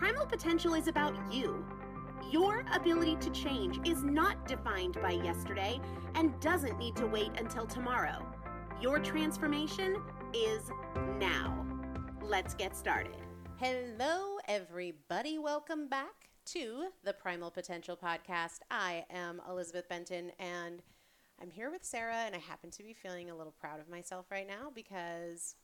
Primal 0.00 0.24
potential 0.24 0.72
is 0.72 0.88
about 0.88 1.14
you. 1.30 1.62
Your 2.30 2.64
ability 2.72 3.16
to 3.16 3.28
change 3.32 3.86
is 3.86 4.02
not 4.02 4.48
defined 4.48 4.96
by 5.02 5.10
yesterday 5.10 5.78
and 6.14 6.40
doesn't 6.40 6.78
need 6.78 6.96
to 6.96 7.06
wait 7.06 7.32
until 7.36 7.66
tomorrow. 7.66 8.26
Your 8.80 8.98
transformation 8.98 10.02
is 10.32 10.70
now. 11.18 11.66
Let's 12.22 12.54
get 12.54 12.74
started. 12.74 13.18
Hello, 13.58 14.38
everybody. 14.48 15.38
Welcome 15.38 15.86
back 15.86 16.30
to 16.46 16.86
the 17.04 17.12
Primal 17.12 17.50
Potential 17.50 17.94
Podcast. 17.94 18.60
I 18.70 19.04
am 19.10 19.42
Elizabeth 19.50 19.86
Benton 19.86 20.32
and 20.38 20.80
I'm 21.42 21.50
here 21.50 21.70
with 21.70 21.84
Sarah, 21.84 22.22
and 22.24 22.34
I 22.34 22.38
happen 22.38 22.70
to 22.70 22.82
be 22.82 22.94
feeling 22.94 23.28
a 23.28 23.36
little 23.36 23.54
proud 23.60 23.80
of 23.80 23.90
myself 23.90 24.30
right 24.30 24.48
now 24.48 24.72
because 24.74 25.56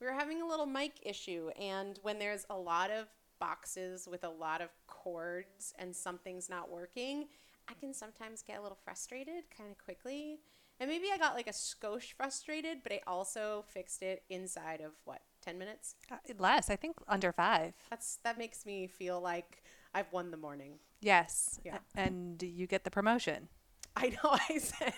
we 0.00 0.08
we're 0.08 0.12
having 0.12 0.42
a 0.42 0.46
little 0.46 0.66
mic 0.66 0.94
issue. 1.04 1.50
And 1.50 2.00
when 2.02 2.18
there's 2.18 2.46
a 2.50 2.58
lot 2.58 2.90
of 2.90 3.06
boxes 3.38 4.08
with 4.10 4.24
a 4.24 4.28
lot 4.28 4.60
of 4.60 4.70
cords 4.86 5.74
and 5.78 5.94
something's 5.94 6.48
not 6.48 6.70
working, 6.70 7.26
I 7.68 7.74
can 7.74 7.92
sometimes 7.92 8.42
get 8.42 8.58
a 8.58 8.62
little 8.62 8.78
frustrated 8.84 9.44
kind 9.56 9.70
of 9.70 9.78
quickly. 9.78 10.40
And 10.78 10.90
maybe 10.90 11.06
I 11.12 11.16
got 11.16 11.34
like 11.34 11.46
a 11.46 11.52
skosh 11.52 12.12
frustrated, 12.12 12.82
but 12.82 12.92
I 12.92 13.00
also 13.06 13.64
fixed 13.68 14.02
it 14.02 14.24
inside 14.28 14.80
of 14.80 14.92
what, 15.04 15.22
10 15.42 15.58
minutes? 15.58 15.94
Uh, 16.10 16.16
less, 16.38 16.68
I 16.68 16.76
think 16.76 16.96
under 17.08 17.32
five. 17.32 17.72
That's 17.88 18.18
that 18.24 18.36
makes 18.38 18.66
me 18.66 18.86
feel 18.86 19.20
like 19.20 19.62
I've 19.94 20.12
won 20.12 20.30
the 20.30 20.36
morning. 20.36 20.78
Yes. 21.00 21.58
Yeah. 21.64 21.78
And 21.94 22.42
you 22.42 22.66
get 22.66 22.84
the 22.84 22.90
promotion. 22.90 23.48
I 24.02 24.08
know 24.10 24.36
I 24.50 24.58
said 24.58 24.92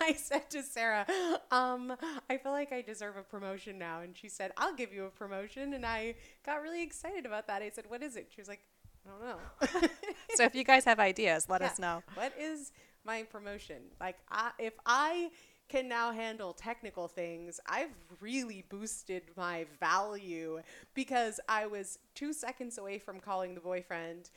I 0.00 0.12
said 0.12 0.50
to 0.50 0.62
Sarah, 0.62 1.06
um, 1.50 1.94
I 2.28 2.36
feel 2.36 2.52
like 2.52 2.72
I 2.72 2.82
deserve 2.82 3.16
a 3.16 3.22
promotion 3.22 3.78
now. 3.78 4.00
And 4.00 4.16
she 4.16 4.28
said, 4.28 4.52
I'll 4.58 4.74
give 4.74 4.92
you 4.92 5.04
a 5.06 5.10
promotion. 5.10 5.72
And 5.74 5.86
I 5.86 6.14
got 6.44 6.62
really 6.62 6.82
excited 6.82 7.24
about 7.26 7.46
that. 7.48 7.62
I 7.62 7.70
said, 7.70 7.84
What 7.88 8.02
is 8.02 8.16
it? 8.16 8.28
She 8.34 8.40
was 8.40 8.48
like, 8.48 8.60
I 9.06 9.10
don't 9.10 9.20
know. 9.22 9.88
So 10.28 10.44
if 10.44 10.54
you 10.54 10.64
guys 10.64 10.84
have 10.84 11.00
ideas, 11.00 11.48
let 11.48 11.62
Yeah. 11.62 11.66
us 11.72 11.78
know. 11.78 12.02
What 12.14 12.34
is 12.38 12.72
my 13.04 13.22
promotion? 13.22 13.82
Like, 14.00 14.16
I, 14.30 14.50
if 14.58 14.74
I 14.84 15.30
can 15.68 15.88
now 15.88 16.12
handle 16.12 16.52
technical 16.52 17.08
things, 17.08 17.60
I've 17.66 17.90
really 18.20 18.64
boosted 18.68 19.22
my 19.36 19.66
value 19.80 20.60
because 20.94 21.40
I 21.48 21.66
was 21.66 21.98
two 22.14 22.32
seconds 22.32 22.78
away 22.78 22.98
from 22.98 23.20
calling 23.20 23.54
the 23.54 23.60
boyfriend 23.60 24.30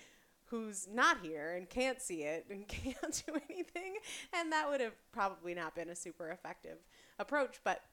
who's 0.49 0.87
not 0.91 1.17
here 1.21 1.55
and 1.55 1.69
can't 1.69 2.01
see 2.01 2.23
it 2.23 2.45
and 2.49 2.67
can't 2.67 3.23
do 3.25 3.33
anything. 3.49 3.95
And 4.33 4.51
that 4.51 4.69
would 4.69 4.81
have 4.81 4.93
probably 5.11 5.53
not 5.53 5.75
been 5.75 5.89
a 5.89 5.95
super 5.95 6.29
effective 6.29 6.77
approach, 7.19 7.59
but 7.63 7.83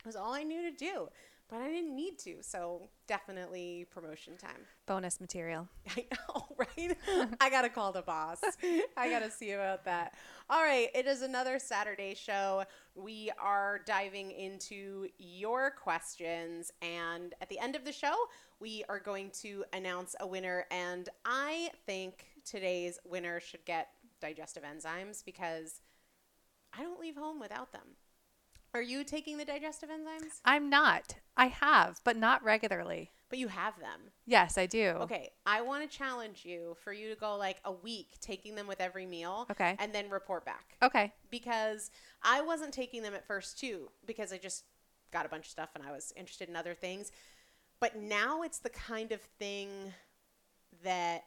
it 0.00 0.06
was 0.06 0.16
all 0.16 0.34
I 0.34 0.42
knew 0.42 0.70
to 0.70 0.76
do. 0.76 1.08
But 1.54 1.62
I 1.62 1.70
didn't 1.70 1.94
need 1.94 2.18
to. 2.18 2.38
So 2.40 2.88
definitely 3.06 3.86
promotion 3.92 4.36
time. 4.36 4.66
Bonus 4.86 5.20
material. 5.20 5.68
I 5.96 6.04
know, 6.10 6.46
right? 6.56 6.96
I 7.40 7.48
gotta 7.48 7.68
call 7.68 7.92
the 7.92 8.02
boss. 8.02 8.40
I 8.96 9.08
gotta 9.08 9.30
see 9.30 9.52
about 9.52 9.84
that. 9.84 10.14
All 10.50 10.64
right, 10.64 10.88
it 10.96 11.06
is 11.06 11.22
another 11.22 11.60
Saturday 11.60 12.16
show. 12.16 12.64
We 12.96 13.30
are 13.38 13.82
diving 13.86 14.32
into 14.32 15.06
your 15.18 15.70
questions, 15.70 16.72
and 16.82 17.34
at 17.40 17.48
the 17.48 17.60
end 17.60 17.76
of 17.76 17.84
the 17.84 17.92
show, 17.92 18.14
we 18.58 18.82
are 18.88 18.98
going 18.98 19.30
to 19.42 19.64
announce 19.72 20.16
a 20.18 20.26
winner. 20.26 20.66
And 20.72 21.08
I 21.24 21.70
think 21.86 22.26
today's 22.44 22.98
winner 23.04 23.38
should 23.38 23.64
get 23.64 23.90
digestive 24.20 24.64
enzymes 24.64 25.24
because 25.24 25.82
I 26.76 26.82
don't 26.82 26.98
leave 26.98 27.14
home 27.14 27.38
without 27.38 27.70
them. 27.70 27.94
Are 28.74 28.82
you 28.82 29.04
taking 29.04 29.38
the 29.38 29.44
digestive 29.44 29.88
enzymes? 29.88 30.40
I'm 30.44 30.68
not. 30.68 31.14
I 31.36 31.46
have, 31.46 32.00
but 32.02 32.16
not 32.16 32.42
regularly. 32.42 33.12
But 33.30 33.38
you 33.38 33.46
have 33.46 33.78
them. 33.78 34.10
Yes, 34.26 34.58
I 34.58 34.66
do. 34.66 34.96
Okay, 35.02 35.30
I 35.46 35.60
want 35.60 35.88
to 35.88 35.96
challenge 35.96 36.44
you 36.44 36.76
for 36.82 36.92
you 36.92 37.08
to 37.08 37.14
go 37.14 37.36
like 37.36 37.58
a 37.64 37.70
week 37.70 38.16
taking 38.20 38.56
them 38.56 38.66
with 38.66 38.80
every 38.80 39.06
meal. 39.06 39.46
Okay. 39.48 39.76
And 39.78 39.92
then 39.92 40.10
report 40.10 40.44
back. 40.44 40.76
Okay. 40.82 41.12
Because 41.30 41.92
I 42.22 42.40
wasn't 42.40 42.74
taking 42.74 43.02
them 43.02 43.14
at 43.14 43.24
first 43.24 43.60
too, 43.60 43.90
because 44.06 44.32
I 44.32 44.38
just 44.38 44.64
got 45.12 45.24
a 45.24 45.28
bunch 45.28 45.44
of 45.44 45.50
stuff 45.50 45.70
and 45.76 45.84
I 45.86 45.92
was 45.92 46.12
interested 46.16 46.48
in 46.48 46.56
other 46.56 46.74
things. 46.74 47.12
But 47.78 47.96
now 47.96 48.42
it's 48.42 48.58
the 48.58 48.70
kind 48.70 49.12
of 49.12 49.20
thing 49.20 49.68
that, 50.82 51.22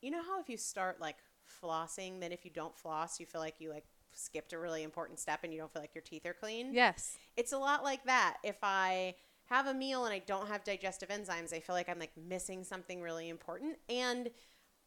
you 0.00 0.12
know, 0.12 0.22
how 0.22 0.40
if 0.40 0.48
you 0.48 0.56
start 0.56 1.00
like 1.00 1.16
flossing, 1.60 2.20
then 2.20 2.30
if 2.30 2.44
you 2.44 2.52
don't 2.52 2.76
floss, 2.76 3.18
you 3.18 3.26
feel 3.26 3.40
like 3.40 3.56
you 3.58 3.70
like 3.70 3.86
skipped 4.14 4.52
a 4.52 4.58
really 4.58 4.82
important 4.82 5.18
step 5.18 5.40
and 5.44 5.52
you 5.52 5.58
don't 5.58 5.72
feel 5.72 5.82
like 5.82 5.94
your 5.94 6.02
teeth 6.02 6.26
are 6.26 6.34
clean? 6.34 6.72
Yes. 6.72 7.16
it's 7.36 7.52
a 7.52 7.58
lot 7.58 7.84
like 7.84 8.04
that. 8.04 8.38
If 8.42 8.56
I 8.62 9.14
have 9.46 9.66
a 9.66 9.74
meal 9.74 10.04
and 10.04 10.14
I 10.14 10.20
don't 10.20 10.48
have 10.48 10.64
digestive 10.64 11.08
enzymes, 11.08 11.52
I 11.52 11.60
feel 11.60 11.74
like 11.74 11.88
I'm 11.88 11.98
like 11.98 12.12
missing 12.16 12.64
something 12.64 13.02
really 13.02 13.28
important. 13.28 13.76
And 13.88 14.30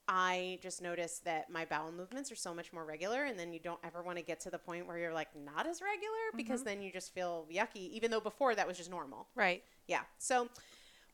I 0.07 0.59
just 0.61 0.81
noticed 0.81 1.23
that 1.25 1.49
my 1.49 1.65
bowel 1.65 1.91
movements 1.91 2.31
are 2.31 2.35
so 2.35 2.53
much 2.53 2.73
more 2.73 2.85
regular. 2.85 3.23
And 3.23 3.37
then 3.37 3.53
you 3.53 3.59
don't 3.59 3.79
ever 3.83 4.01
want 4.01 4.17
to 4.17 4.23
get 4.23 4.39
to 4.41 4.49
the 4.49 4.57
point 4.57 4.87
where 4.87 4.97
you're 4.97 5.13
like 5.13 5.29
not 5.35 5.67
as 5.67 5.81
regular 5.81 6.13
mm-hmm. 6.29 6.37
because 6.37 6.63
then 6.63 6.81
you 6.81 6.91
just 6.91 7.13
feel 7.13 7.45
yucky, 7.51 7.89
even 7.91 8.11
though 8.11 8.19
before 8.19 8.55
that 8.55 8.67
was 8.67 8.77
just 8.77 8.89
normal. 8.89 9.27
Right. 9.35 9.63
Yeah. 9.87 10.01
So 10.17 10.47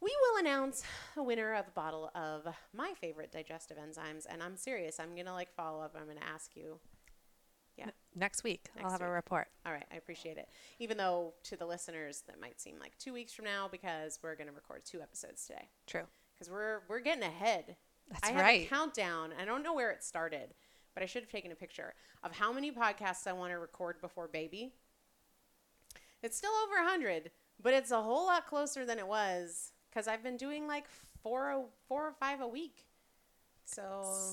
we 0.01 0.15
will 0.21 0.39
announce 0.39 0.83
a 1.17 1.23
winner 1.23 1.53
of 1.55 1.67
a 1.67 1.71
bottle 1.71 2.09
of 2.15 2.47
my 2.73 2.93
favorite 2.99 3.31
digestive 3.31 3.77
enzymes. 3.77 4.25
And 4.29 4.41
I'm 4.41 4.55
serious. 4.55 4.99
I'm 4.99 5.13
going 5.13 5.27
to 5.27 5.33
like 5.33 5.53
follow 5.55 5.81
up. 5.81 5.95
I'm 5.99 6.05
going 6.05 6.17
to 6.17 6.27
ask 6.27 6.55
you 6.55 6.79
Next 8.15 8.43
week, 8.43 8.65
I'll 8.77 8.83
Next 8.83 8.93
have 8.93 9.01
a 9.01 9.09
report. 9.09 9.47
All 9.65 9.71
right, 9.71 9.85
I 9.91 9.95
appreciate 9.95 10.37
it. 10.37 10.49
Even 10.79 10.97
though 10.97 11.33
to 11.43 11.55
the 11.55 11.65
listeners 11.65 12.23
that 12.27 12.41
might 12.41 12.59
seem 12.59 12.75
like 12.79 12.97
two 12.97 13.13
weeks 13.13 13.33
from 13.33 13.45
now 13.45 13.67
because 13.71 14.19
we're 14.23 14.35
going 14.35 14.47
to 14.47 14.53
record 14.53 14.83
two 14.83 15.01
episodes 15.01 15.45
today 15.45 15.69
True. 15.85 16.03
because 16.33 16.51
we're 16.51 16.79
we're 16.89 16.99
getting 17.01 17.23
ahead. 17.23 17.75
That's 18.09 18.27
I 18.27 18.31
have 18.31 18.49
a 18.49 18.65
countdown. 18.65 19.31
I 19.39 19.45
don't 19.45 19.61
know 19.61 19.73
where 19.73 19.91
it 19.91 20.03
started, 20.03 20.55
but 20.95 21.03
I 21.03 21.05
should 21.05 21.21
have 21.21 21.31
taken 21.31 21.51
a 21.51 21.55
picture 21.55 21.93
of 22.23 22.31
how 22.31 22.51
many 22.51 22.71
podcasts 22.71 23.27
I 23.27 23.33
want 23.33 23.51
to 23.51 23.59
record 23.59 24.01
before 24.01 24.27
baby. 24.27 24.73
It's 26.23 26.35
still 26.35 26.51
over 26.65 26.83
hundred, 26.83 27.31
but 27.61 27.73
it's 27.73 27.91
a 27.91 28.01
whole 28.01 28.25
lot 28.25 28.47
closer 28.47 28.85
than 28.85 28.97
it 28.97 29.07
was 29.07 29.71
because 29.89 30.07
I've 30.07 30.23
been 30.23 30.37
doing 30.37 30.67
like 30.67 30.85
four 31.21 31.51
oh, 31.51 31.69
or 31.89 32.09
oh 32.09 32.13
five 32.19 32.41
a 32.41 32.47
week. 32.47 32.85
So 33.65 34.31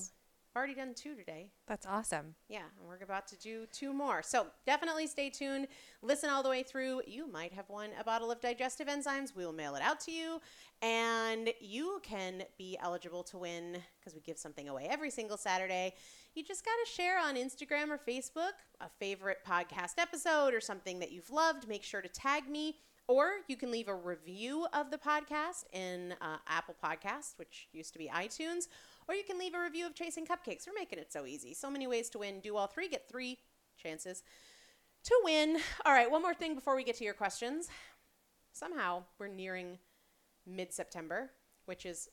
already 0.57 0.73
done 0.73 0.93
two 0.93 1.15
today. 1.15 1.51
That's 1.67 1.85
awesome. 1.85 2.35
Yeah, 2.49 2.63
and 2.79 2.87
we're 2.87 3.03
about 3.03 3.27
to 3.27 3.37
do 3.37 3.65
two 3.71 3.93
more. 3.93 4.21
So 4.23 4.47
definitely 4.65 5.07
stay 5.07 5.29
tuned. 5.29 5.67
Listen 6.01 6.29
all 6.29 6.43
the 6.43 6.49
way 6.49 6.63
through. 6.63 7.01
You 7.07 7.31
might 7.31 7.53
have 7.53 7.69
won 7.69 7.91
a 7.99 8.03
bottle 8.03 8.31
of 8.31 8.41
digestive 8.41 8.87
enzymes. 8.87 9.35
We 9.35 9.45
will 9.45 9.53
mail 9.53 9.75
it 9.75 9.81
out 9.81 9.99
to 10.01 10.11
you. 10.11 10.41
And 10.81 11.51
you 11.59 12.01
can 12.03 12.43
be 12.57 12.77
eligible 12.81 13.23
to 13.23 13.37
win 13.37 13.77
because 13.99 14.13
we 14.13 14.21
give 14.21 14.37
something 14.37 14.67
away 14.67 14.87
every 14.89 15.09
single 15.09 15.37
Saturday. 15.37 15.93
You 16.35 16.43
just 16.43 16.65
got 16.65 16.71
to 16.85 16.91
share 16.91 17.19
on 17.19 17.35
Instagram 17.35 17.89
or 17.89 17.97
Facebook 17.97 18.53
a 18.81 18.89
favorite 18.99 19.39
podcast 19.47 19.93
episode 19.97 20.53
or 20.53 20.61
something 20.61 20.99
that 20.99 21.11
you've 21.11 21.29
loved. 21.29 21.67
Make 21.67 21.83
sure 21.83 22.01
to 22.01 22.09
tag 22.09 22.49
me. 22.49 22.75
Or 23.07 23.35
you 23.47 23.55
can 23.55 23.71
leave 23.71 23.87
a 23.87 23.95
review 23.95 24.67
of 24.73 24.91
the 24.91 24.97
podcast 24.97 25.63
in 25.71 26.13
uh, 26.19 26.37
Apple 26.45 26.75
Podcasts, 26.83 27.37
which 27.37 27.69
used 27.71 27.93
to 27.93 27.99
be 27.99 28.09
iTunes. 28.13 28.67
Or 29.07 29.15
you 29.15 29.23
can 29.23 29.39
leave 29.39 29.53
a 29.53 29.59
review 29.61 29.85
of 29.85 29.95
Chasing 29.95 30.25
Cupcakes. 30.25 30.67
We're 30.67 30.73
making 30.73 30.99
it 30.99 31.13
so 31.13 31.25
easy. 31.25 31.53
So 31.53 31.69
many 31.69 31.87
ways 31.87 32.09
to 32.09 32.19
win. 32.19 32.41
Do 32.41 32.57
all 32.57 32.67
three, 32.67 32.89
get 32.89 33.07
three 33.09 33.37
chances 33.81 34.21
to 35.05 35.19
win. 35.23 35.57
All 35.85 35.93
right, 35.93 36.11
one 36.11 36.21
more 36.21 36.33
thing 36.33 36.55
before 36.55 36.75
we 36.75 36.83
get 36.83 36.97
to 36.97 37.05
your 37.05 37.13
questions. 37.13 37.69
Somehow 38.51 39.03
we're 39.17 39.27
nearing 39.27 39.77
mid 40.45 40.73
September, 40.73 41.31
which 41.65 41.85
is 41.85 42.09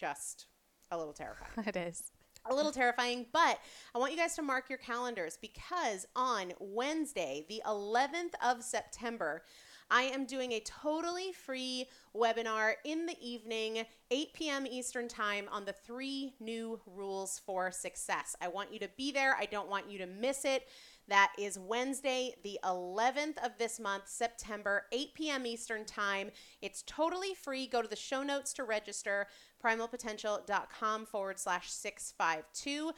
just 0.00 0.46
a 0.90 0.96
little 0.96 1.12
terrifying 1.12 1.50
It 1.66 1.76
is. 1.76 2.04
a 2.48 2.54
little 2.54 2.72
terrifying, 2.72 3.26
but 3.32 3.58
I 3.94 3.98
want 3.98 4.12
you 4.12 4.18
guys 4.18 4.34
to 4.36 4.42
mark 4.42 4.70
your 4.70 4.78
calendars 4.78 5.36
because 5.40 6.06
on 6.16 6.52
Wednesday, 6.60 7.44
the 7.48 7.60
11th 7.66 8.32
of 8.42 8.62
September, 8.62 9.42
I 9.90 10.02
am 10.02 10.26
doing 10.26 10.52
a 10.52 10.60
totally 10.60 11.32
free 11.32 11.86
webinar 12.14 12.74
in 12.84 13.06
the 13.06 13.16
evening, 13.20 13.84
8 14.10 14.32
p.m. 14.34 14.66
Eastern 14.66 15.08
Time, 15.08 15.48
on 15.50 15.64
the 15.64 15.72
three 15.72 16.34
new 16.40 16.80
rules 16.86 17.40
for 17.46 17.70
success. 17.70 18.36
I 18.40 18.48
want 18.48 18.72
you 18.72 18.78
to 18.80 18.88
be 18.96 19.12
there. 19.12 19.34
I 19.34 19.46
don't 19.46 19.68
want 19.68 19.90
you 19.90 19.98
to 19.98 20.06
miss 20.06 20.44
it. 20.44 20.68
That 21.08 21.32
is 21.38 21.58
Wednesday, 21.58 22.34
the 22.42 22.60
11th 22.64 23.42
of 23.42 23.52
this 23.58 23.80
month, 23.80 24.08
September, 24.08 24.84
8 24.92 25.14
p.m. 25.14 25.46
Eastern 25.46 25.86
Time. 25.86 26.30
It's 26.60 26.82
totally 26.86 27.34
free. 27.34 27.66
Go 27.66 27.80
to 27.80 27.88
the 27.88 27.96
show 27.96 28.22
notes 28.22 28.52
to 28.54 28.64
register, 28.64 29.26
primalpotential.com 29.64 31.06
forward 31.06 31.38
slash 31.38 31.70
652. 31.70 32.92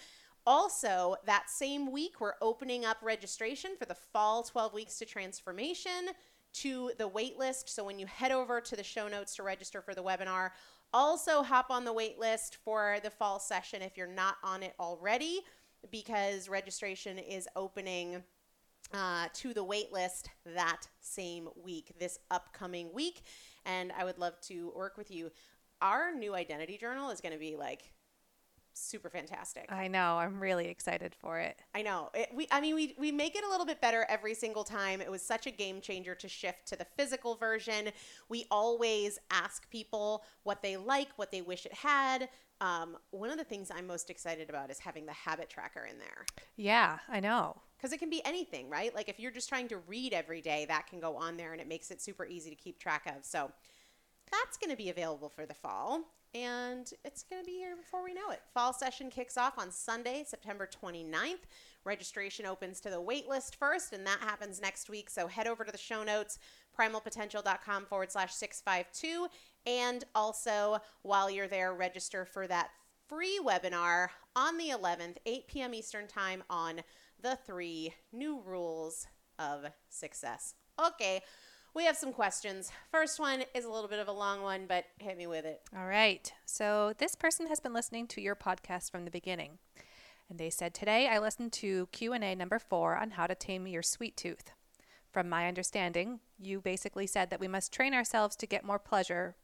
Also, 0.47 1.14
that 1.26 1.50
same 1.50 1.92
week, 1.92 2.20
we're 2.20 2.35
opening 2.40 2.85
up 2.85 2.97
registration 3.02 3.76
for 3.78 3.85
the 3.85 3.94
fall 3.94 4.42
12 4.42 4.73
weeks 4.75 4.99
to 4.99 5.04
transformation 5.04 6.11
to 6.52 6.92
the 6.99 7.09
waitlist. 7.09 7.69
So 7.69 7.85
when 7.85 7.99
you 7.99 8.07
head 8.07 8.33
over 8.33 8.61
to 8.61 8.76
the 8.76 8.83
show 8.83 9.09
notes 9.09 9.37
to 9.37 9.42
register 9.42 9.80
for 9.80 9.95
the 9.95 10.02
webinar, 10.02 10.50
also 10.92 11.42
hop 11.42 11.71
on 11.71 11.85
the 11.85 11.95
waitlist 11.95 12.57
for 12.64 12.99
the 13.02 13.11
fall 13.11 13.38
session 13.38 13.83
if 13.83 13.97
you're 13.97 14.07
not 14.07 14.37
on 14.42 14.62
it 14.62 14.75
already, 14.80 15.40
because 15.90 16.49
registration 16.49 17.19
is 17.19 17.49
opening 17.57 18.23
uh, 18.92 19.28
to 19.33 19.54
the 19.54 19.64
waitlist 19.64 20.26
that 20.45 20.88
same 21.00 21.49
week, 21.62 21.92
this 21.99 22.19
upcoming 22.30 22.92
week. 22.92 23.23
And 23.64 23.92
I 23.97 24.04
would 24.04 24.19
love 24.19 24.40
to 24.42 24.73
work 24.75 24.97
with 24.97 25.11
you. 25.11 25.30
Our 25.80 26.12
new 26.12 26.35
identity 26.35 26.76
journal 26.76 27.11
is 27.11 27.21
going 27.21 27.33
to 27.33 27.38
be 27.38 27.57
like 27.57 27.92
super 28.74 29.10
fantastic. 29.10 29.66
I 29.70 29.88
know. 29.88 30.16
I'm 30.18 30.40
really 30.40 30.68
excited 30.68 31.14
for 31.14 31.38
it. 31.38 31.60
I 31.74 31.82
know. 31.82 32.10
It, 32.14 32.30
we, 32.34 32.46
I 32.50 32.60
mean, 32.60 32.74
we, 32.74 32.94
we 32.98 33.12
make 33.12 33.36
it 33.36 33.44
a 33.44 33.48
little 33.48 33.66
bit 33.66 33.80
better 33.80 34.06
every 34.08 34.34
single 34.34 34.64
time. 34.64 35.00
It 35.00 35.10
was 35.10 35.22
such 35.22 35.46
a 35.46 35.50
game 35.50 35.80
changer 35.80 36.14
to 36.14 36.28
shift 36.28 36.66
to 36.68 36.76
the 36.76 36.86
physical 36.96 37.34
version. 37.34 37.90
We 38.28 38.46
always 38.50 39.18
ask 39.30 39.68
people 39.70 40.24
what 40.44 40.62
they 40.62 40.76
like, 40.76 41.08
what 41.16 41.30
they 41.30 41.42
wish 41.42 41.66
it 41.66 41.74
had. 41.74 42.28
Um, 42.60 42.98
one 43.10 43.30
of 43.30 43.38
the 43.38 43.44
things 43.44 43.70
I'm 43.74 43.86
most 43.86 44.10
excited 44.10 44.50
about 44.50 44.70
is 44.70 44.78
having 44.78 45.06
the 45.06 45.12
habit 45.14 45.48
tracker 45.48 45.86
in 45.90 45.98
there 45.98 46.26
Yeah, 46.56 46.98
I 47.08 47.18
know. 47.18 47.56
because 47.78 47.90
it 47.94 47.98
can 47.98 48.10
be 48.10 48.22
anything, 48.26 48.68
right? 48.68 48.94
Like 48.94 49.08
if 49.08 49.18
you're 49.18 49.30
just 49.30 49.48
trying 49.48 49.68
to 49.68 49.78
read 49.78 50.12
every 50.12 50.42
day, 50.42 50.66
that 50.68 50.86
can 50.86 51.00
go 51.00 51.16
on 51.16 51.38
there 51.38 51.52
and 51.52 51.60
it 51.60 51.66
makes 51.68 51.90
it 51.90 52.02
super 52.02 52.26
easy 52.26 52.50
to 52.50 52.56
keep 52.56 52.78
track 52.78 53.06
of. 53.06 53.24
So 53.24 53.50
that's 54.30 54.58
going 54.58 54.70
to 54.70 54.76
be 54.76 54.90
available 54.90 55.30
for 55.30 55.46
the 55.46 55.54
fall. 55.54 56.02
And 56.34 56.92
it's 57.04 57.25
going 57.25 57.42
to 57.42 57.46
be 57.46 57.58
here 57.58 57.76
before 57.76 58.04
we 58.04 58.14
know 58.14 58.30
it. 58.30 58.42
Fall 58.54 58.72
session 58.72 59.10
kicks 59.10 59.37
off 59.37 59.58
on 59.58 59.70
Sunday, 59.70 60.25
September 60.26 60.68
29th. 60.68 61.40
Registration 61.84 62.46
opens 62.46 62.80
to 62.80 62.90
the 62.90 63.00
wait 63.00 63.28
list 63.28 63.56
first, 63.56 63.92
and 63.92 64.06
that 64.06 64.20
happens 64.20 64.60
next 64.60 64.90
week. 64.90 65.10
So 65.10 65.26
head 65.26 65.46
over 65.46 65.64
to 65.64 65.72
the 65.72 65.78
show 65.78 66.04
notes, 66.04 66.38
primalpotential.com 66.78 67.87
forward 67.87 68.12
slash 68.12 68.34
652. 68.34 69.26
And 69.66 70.04
also, 70.14 70.78
while 71.02 71.30
you're 71.30 71.49
there, 71.49 71.75
register 71.75 72.25
for 72.25 72.46
that 72.46 72.70
free 73.08 73.40
webinar 73.44 74.08
on 74.37 74.56
the 74.56 74.68
11th, 74.68 75.16
8 75.26 75.49
p.m. 75.49 75.75
Eastern 75.75 76.06
Time 76.06 76.44
on 76.49 76.82
the 77.20 77.38
three 77.46 77.94
new 78.12 78.40
rules 78.40 79.06
of 79.38 79.66
success. 79.88 80.54
Okay, 80.78 81.22
we 81.74 81.84
have 81.84 81.96
some 81.96 82.12
questions. 82.12 82.70
First 82.90 83.20
one 83.20 83.44
is 83.54 83.64
a 83.64 83.70
little 83.70 83.88
bit 83.88 83.98
of 83.98 84.08
a 84.08 84.12
long 84.12 84.42
one, 84.42 84.66
but 84.66 84.84
hit 84.98 85.16
me 85.16 85.26
with 85.26 85.44
it. 85.44 85.60
All 85.76 85.86
right. 85.86 86.32
So 86.44 86.92
this 86.98 87.14
person 87.14 87.46
has 87.46 87.60
been 87.60 87.72
listening 87.72 88.06
to 88.08 88.20
your 88.20 88.36
podcast 88.36 88.90
from 88.90 89.04
the 89.04 89.10
beginning. 89.10 89.58
And 90.28 90.38
they 90.38 90.50
said, 90.50 90.74
Today 90.74 91.08
I 91.08 91.18
listened 91.18 91.52
to 91.54 91.88
Q&A 91.92 92.34
number 92.34 92.58
four 92.58 92.96
on 92.96 93.12
how 93.12 93.26
to 93.26 93.34
tame 93.34 93.66
your 93.66 93.82
sweet 93.82 94.16
tooth. 94.16 94.52
From 95.12 95.28
my 95.28 95.48
understanding, 95.48 96.20
you 96.38 96.60
basically 96.60 97.06
said 97.06 97.30
that 97.30 97.40
we 97.40 97.48
must 97.48 97.72
train 97.72 97.94
ourselves 97.94 98.36
to 98.36 98.46
get 98.46 98.64
more 98.64 98.78
pleasure 98.78 99.34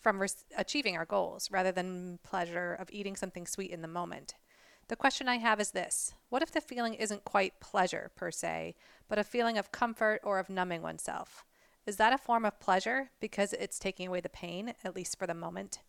from 0.00 0.24
achieving 0.56 0.96
our 0.96 1.04
goals 1.04 1.50
rather 1.50 1.72
than 1.72 2.18
pleasure 2.22 2.74
of 2.74 2.88
eating 2.90 3.16
something 3.16 3.46
sweet 3.46 3.70
in 3.70 3.82
the 3.82 3.88
moment. 3.88 4.34
The 4.88 4.96
question 4.96 5.28
I 5.28 5.36
have 5.36 5.60
is 5.60 5.72
this 5.72 6.14
What 6.30 6.42
if 6.42 6.50
the 6.50 6.62
feeling 6.62 6.94
isn't 6.94 7.24
quite 7.24 7.60
pleasure 7.60 8.10
per 8.16 8.30
se, 8.30 8.74
but 9.06 9.18
a 9.18 9.24
feeling 9.24 9.58
of 9.58 9.70
comfort 9.70 10.20
or 10.24 10.38
of 10.38 10.48
numbing 10.48 10.80
oneself? 10.82 11.44
Is 11.86 11.96
that 11.96 12.14
a 12.14 12.18
form 12.18 12.44
of 12.44 12.58
pleasure 12.58 13.10
because 13.20 13.52
it's 13.52 13.78
taking 13.78 14.08
away 14.08 14.20
the 14.20 14.28
pain, 14.28 14.74
at 14.84 14.96
least 14.96 15.18
for 15.18 15.26
the 15.26 15.34
moment? 15.34 15.80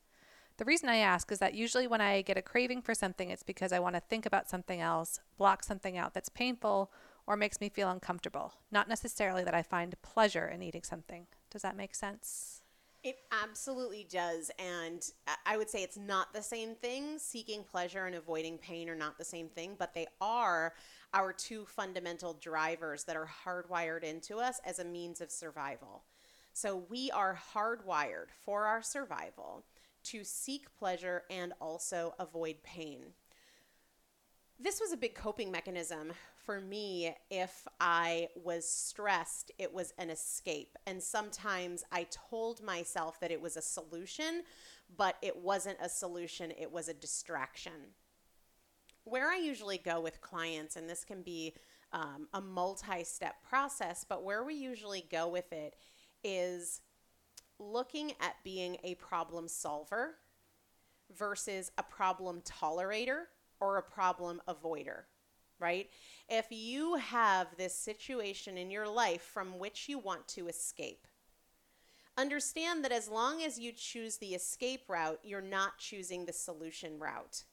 The 0.58 0.66
reason 0.66 0.90
I 0.90 0.98
ask 0.98 1.32
is 1.32 1.40
that 1.40 1.54
usually 1.54 1.88
when 1.88 2.02
I 2.02 2.22
get 2.22 2.38
a 2.38 2.42
craving 2.42 2.82
for 2.82 2.94
something, 2.94 3.30
it's 3.30 3.44
because 3.44 3.72
I 3.72 3.80
want 3.80 3.96
to 3.96 4.02
think 4.02 4.26
about 4.26 4.50
something 4.50 4.82
else, 4.82 5.22
block 5.38 5.64
something 5.64 5.98
out 5.98 6.14
that's 6.14 6.28
painful, 6.28 6.92
or 7.26 7.38
makes 7.38 7.62
me 7.62 7.70
feel 7.70 7.90
uncomfortable, 7.90 8.56
not 8.70 8.90
necessarily 8.90 9.46
that 9.46 9.54
I 9.54 9.64
find 9.64 10.02
pleasure 10.02 10.48
in 10.48 10.62
eating 10.62 10.84
something. 10.84 11.28
Does 11.50 11.62
that 11.62 11.78
make 11.78 11.96
sense? 11.96 12.59
It 13.02 13.18
absolutely 13.32 14.06
does. 14.10 14.52
And 14.60 15.06
I 15.46 15.56
would 15.56 15.70
say 15.70 15.84
it's 15.84 15.98
not 15.98 16.34
the 16.34 16.42
same 16.42 16.76
thing. 16.76 17.18
Seeking 17.18 17.64
pleasure 17.64 18.06
and 18.06 18.16
avoiding 18.16 18.58
pain 18.58 18.90
are 18.90 18.96
not 18.96 19.18
the 19.18 19.24
same 19.24 19.48
thing, 19.48 19.76
but 19.80 19.94
they 19.94 20.08
are 20.20 20.74
our 21.14 21.32
two 21.32 21.66
fundamental 21.66 22.34
drivers 22.34 23.06
that 23.06 23.16
are 23.16 23.30
hardwired 23.46 24.04
into 24.04 24.38
us 24.38 24.60
as 24.66 24.80
a 24.80 24.86
means 24.86 25.22
of 25.22 25.32
survival. 25.32 26.04
So 26.54 26.84
we 26.90 27.10
are 27.12 27.40
hardwired 27.54 28.32
for 28.44 28.66
our 28.66 28.82
survival 28.82 29.64
to 30.04 30.24
seek 30.26 30.68
pleasure 30.78 31.24
and 31.30 31.54
also 31.62 32.16
avoid 32.20 32.64
pain. 32.64 33.00
This 34.60 34.82
was 34.82 34.92
a 34.92 34.98
big 34.98 35.16
coping 35.16 35.52
mechanism 35.52 36.12
for 36.50 36.60
me 36.60 37.14
if 37.30 37.68
I 37.80 38.30
was 38.36 38.68
stressed, 38.68 39.52
it 39.60 39.72
was 39.72 39.94
an 40.00 40.10
escape. 40.10 40.80
And 40.88 41.00
sometimes 41.00 41.84
I 41.92 42.08
told 42.10 42.64
myself 42.64 43.20
that 43.20 43.30
it 43.30 43.40
was 43.40 43.56
a 43.56 43.62
solution, 43.62 44.42
but 44.98 45.18
it 45.22 45.38
wasn't 45.38 45.78
a 45.80 45.88
solution, 45.88 46.52
it 46.60 46.72
was 46.72 46.88
a 46.88 46.94
distraction. 46.96 47.94
Where 49.04 49.30
I 49.30 49.38
usually 49.38 49.78
go 49.78 50.02
with 50.02 50.22
clients, 50.22 50.76
and 50.76 50.90
this 50.90 51.06
can 51.06 51.22
be 51.22 51.54
um, 51.94 52.28
a 52.34 52.42
multi 52.42 53.04
step 53.04 53.36
process, 53.48 54.04
but 54.04 54.24
where 54.24 54.44
we 54.44 54.56
usually 54.56 55.06
go 55.12 55.28
with 55.28 55.54
it 55.54 55.76
is 56.24 56.82
looking 57.60 58.14
at 58.22 58.44
being 58.44 58.78
a 58.84 58.96
problem 58.96 59.48
solver 59.48 60.16
versus 61.16 61.72
a 61.78 61.84
problem 61.84 62.42
tolerator 62.42 63.26
or 63.60 63.78
a 63.78 63.84
problem 63.84 64.42
avoider, 64.48 65.04
right? 65.60 65.90
If 66.28 66.48
you 66.50 66.96
have 66.96 67.48
this 67.58 67.76
situation 67.76 68.58
in 68.58 68.72
your 68.72 68.88
life 68.88 69.22
from 69.22 69.60
which 69.60 69.90
you 69.90 70.00
want 70.00 70.28
to 70.30 70.48
escape, 70.48 71.08
understand 72.18 72.84
that 72.84 72.92
as 72.92 73.10
long 73.10 73.42
as 73.42 73.60
you 73.60 73.72
choose 73.72 74.18
the 74.18 74.36
escape 74.36 74.84
route, 74.88 75.20
you're 75.24 75.42
not 75.42 75.78
choosing 75.78 76.26
the 76.26 76.34
solution 76.34 77.00
route. 77.00 77.44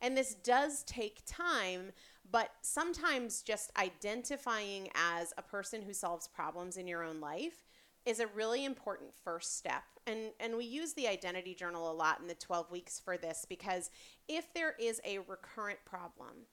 And 0.00 0.16
this 0.16 0.34
does 0.34 0.82
take 0.84 1.22
time, 1.26 1.92
but 2.30 2.50
sometimes 2.62 3.42
just 3.42 3.70
identifying 3.78 4.88
as 4.94 5.32
a 5.38 5.42
person 5.42 5.82
who 5.82 5.92
solves 5.92 6.28
problems 6.28 6.76
in 6.76 6.86
your 6.86 7.02
own 7.02 7.20
life 7.20 7.64
is 8.04 8.20
a 8.20 8.26
really 8.28 8.64
important 8.64 9.12
first 9.24 9.58
step. 9.58 9.82
And 10.06 10.30
and 10.38 10.56
we 10.56 10.64
use 10.64 10.92
the 10.92 11.08
identity 11.08 11.54
journal 11.54 11.90
a 11.90 11.92
lot 11.92 12.20
in 12.20 12.28
the 12.28 12.34
12 12.34 12.70
weeks 12.70 13.00
for 13.00 13.16
this 13.16 13.44
because 13.48 13.90
if 14.28 14.52
there 14.54 14.74
is 14.78 15.00
a 15.04 15.18
recurrent 15.18 15.80
problem 15.84 16.46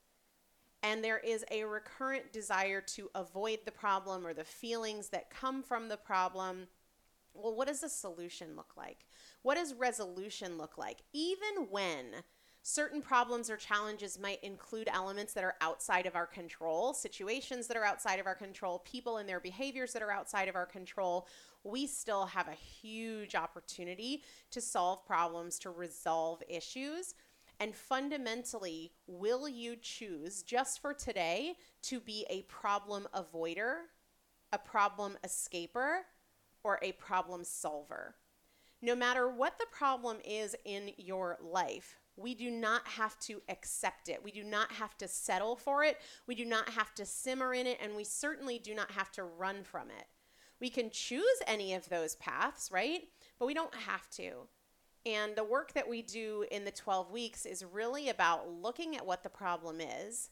and 0.84 1.04
there 1.04 1.20
is 1.20 1.46
a 1.50 1.64
recurrent 1.64 2.32
desire 2.34 2.82
to 2.82 3.10
avoid 3.16 3.60
the 3.66 3.72
problem 3.72 4.28
or 4.28 4.34
the 4.34 4.44
feelings 4.44 5.10
that 5.10 5.30
come 5.30 5.64
from 5.64 5.88
the 5.88 5.98
problem, 5.98 6.68
well 7.34 7.56
what 7.56 7.68
does 7.68 7.82
a 7.82 7.90
solution 7.90 8.56
look 8.56 8.74
like? 8.78 9.08
What 9.42 9.56
does 9.56 9.74
resolution 9.74 10.58
look 10.58 10.78
like? 10.78 11.00
Even 11.14 11.68
when 11.72 12.24
certain 12.64 13.02
problems 13.02 13.50
or 13.50 13.58
challenges 13.58 14.18
might 14.18 14.42
include 14.44 14.88
elements 14.92 15.34
that 15.34 15.44
are 15.44 15.56
outside 15.60 16.06
of 16.06 16.16
our 16.16 16.26
control, 16.26 16.94
situations 16.94 17.68
that 17.68 17.78
are 17.78 17.84
outside 17.84 18.20
of 18.20 18.26
our 18.26 18.36
control, 18.36 18.80
people 18.80 19.18
and 19.18 19.28
their 19.28 19.42
behaviors 19.42 19.92
that 19.94 20.02
are 20.02 20.12
outside 20.12 20.48
of 20.48 20.56
our 20.56 20.66
control, 20.66 21.28
we 21.64 21.88
still 21.88 22.26
have 22.26 22.48
a 22.48 22.54
huge 22.54 23.36
opportunity 23.36 24.24
to 24.52 24.62
solve 24.62 25.06
problems, 25.06 25.60
to 25.60 25.70
resolve 25.70 26.42
issues. 26.48 27.16
And 27.60 27.76
fundamentally, 27.76 28.92
will 29.08 29.48
you 29.48 29.76
choose 29.76 30.44
just 30.44 30.82
for 30.82 30.94
today 30.94 31.56
to 31.84 32.00
be 32.00 32.26
a 32.30 32.44
problem 32.44 33.08
avoider, 33.14 33.76
a 34.52 34.58
problem 34.58 35.18
escaper, 35.24 36.00
or 36.64 36.80
a 36.82 36.92
problem 36.94 37.44
solver? 37.44 38.16
No 38.82 38.96
matter 38.96 39.30
what 39.30 39.58
the 39.60 39.66
problem 39.72 40.18
is 40.26 40.56
in 40.66 40.92
your 40.98 41.38
life, 41.42 42.00
we 42.16 42.36
do 42.36 42.52
not 42.52 42.86
have 42.88 43.18
to 43.22 43.42
accept 43.50 44.10
it. 44.10 44.22
We 44.24 44.32
do 44.32 44.44
not 44.44 44.72
have 44.74 44.98
to 44.98 45.08
settle 45.08 45.56
for 45.56 45.84
it. 45.84 46.00
We 46.28 46.36
do 46.36 46.46
not 46.46 46.70
have 46.70 46.94
to 46.96 47.06
simmer 47.06 47.54
in 47.54 47.66
it. 47.66 47.80
And 47.82 47.96
we 47.96 48.04
certainly 48.04 48.60
do 48.60 48.76
not 48.76 48.92
have 48.92 49.12
to 49.14 49.24
run 49.24 49.64
from 49.64 49.90
it. 49.90 50.06
We 50.60 50.70
can 50.70 50.90
choose 50.92 51.42
any 51.48 51.74
of 51.74 51.90
those 51.90 52.16
paths, 52.16 52.72
right? 52.72 53.02
But 53.40 53.48
we 53.48 53.54
don't 53.54 53.74
have 53.74 54.10
to. 54.12 54.48
And 55.06 55.36
the 55.36 55.44
work 55.44 55.74
that 55.74 55.90
we 55.90 56.02
do 56.02 56.46
in 56.50 56.64
the 56.64 56.72
12 56.72 57.12
weeks 57.12 57.46
is 57.46 57.66
really 57.66 58.10
about 58.10 58.50
looking 58.50 58.96
at 58.96 59.06
what 59.06 59.24
the 59.24 59.30
problem 59.30 59.82
is 59.82 60.30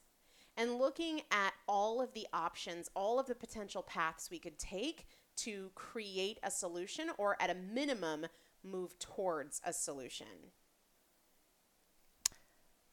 and 0.55 0.75
looking 0.75 1.21
at 1.31 1.53
all 1.67 2.01
of 2.01 2.13
the 2.13 2.27
options, 2.33 2.89
all 2.95 3.19
of 3.19 3.27
the 3.27 3.35
potential 3.35 3.83
paths 3.83 4.29
we 4.31 4.39
could 4.39 4.57
take 4.57 5.07
to 5.37 5.71
create 5.75 6.39
a 6.43 6.51
solution 6.51 7.09
or, 7.17 7.35
at 7.39 7.49
a 7.49 7.55
minimum, 7.55 8.27
move 8.63 8.97
towards 8.99 9.61
a 9.65 9.73
solution. 9.73 10.27